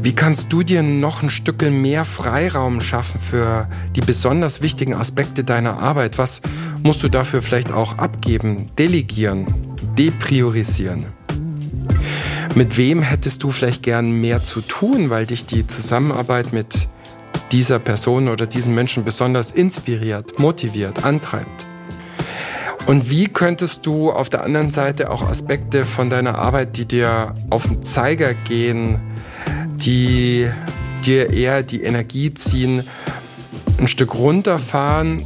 Wie 0.00 0.14
kannst 0.14 0.52
du 0.52 0.62
dir 0.62 0.84
noch 0.84 1.24
ein 1.24 1.30
Stück 1.30 1.68
mehr 1.68 2.04
Freiraum 2.04 2.80
schaffen 2.80 3.20
für 3.20 3.68
die 3.96 4.00
besonders 4.00 4.62
wichtigen 4.62 4.94
Aspekte 4.94 5.42
deiner 5.42 5.80
Arbeit? 5.80 6.16
Was 6.16 6.40
musst 6.84 7.02
du 7.02 7.08
dafür 7.08 7.42
vielleicht 7.42 7.72
auch 7.72 7.98
abgeben, 7.98 8.70
delegieren, 8.78 9.76
depriorisieren? 9.98 11.06
Mit 12.54 12.76
wem 12.76 13.02
hättest 13.02 13.42
du 13.42 13.50
vielleicht 13.50 13.82
gern 13.82 14.12
mehr 14.20 14.44
zu 14.44 14.60
tun, 14.60 15.10
weil 15.10 15.26
dich 15.26 15.46
die 15.46 15.66
Zusammenarbeit 15.66 16.52
mit 16.52 16.86
dieser 17.54 17.78
Person 17.78 18.26
oder 18.26 18.46
diesen 18.46 18.74
Menschen 18.74 19.04
besonders 19.04 19.52
inspiriert, 19.52 20.40
motiviert, 20.40 21.04
antreibt. 21.04 21.66
Und 22.86 23.08
wie 23.10 23.28
könntest 23.28 23.86
du 23.86 24.10
auf 24.10 24.28
der 24.28 24.42
anderen 24.42 24.70
Seite 24.70 25.08
auch 25.08 25.22
Aspekte 25.22 25.84
von 25.84 26.10
deiner 26.10 26.36
Arbeit, 26.36 26.76
die 26.76 26.84
dir 26.84 27.36
auf 27.50 27.68
den 27.68 27.80
Zeiger 27.80 28.34
gehen, 28.34 28.98
die 29.76 30.50
dir 31.06 31.32
eher 31.32 31.62
die 31.62 31.84
Energie 31.84 32.34
ziehen, 32.34 32.88
ein 33.78 33.86
Stück 33.86 34.16
runterfahren 34.16 35.24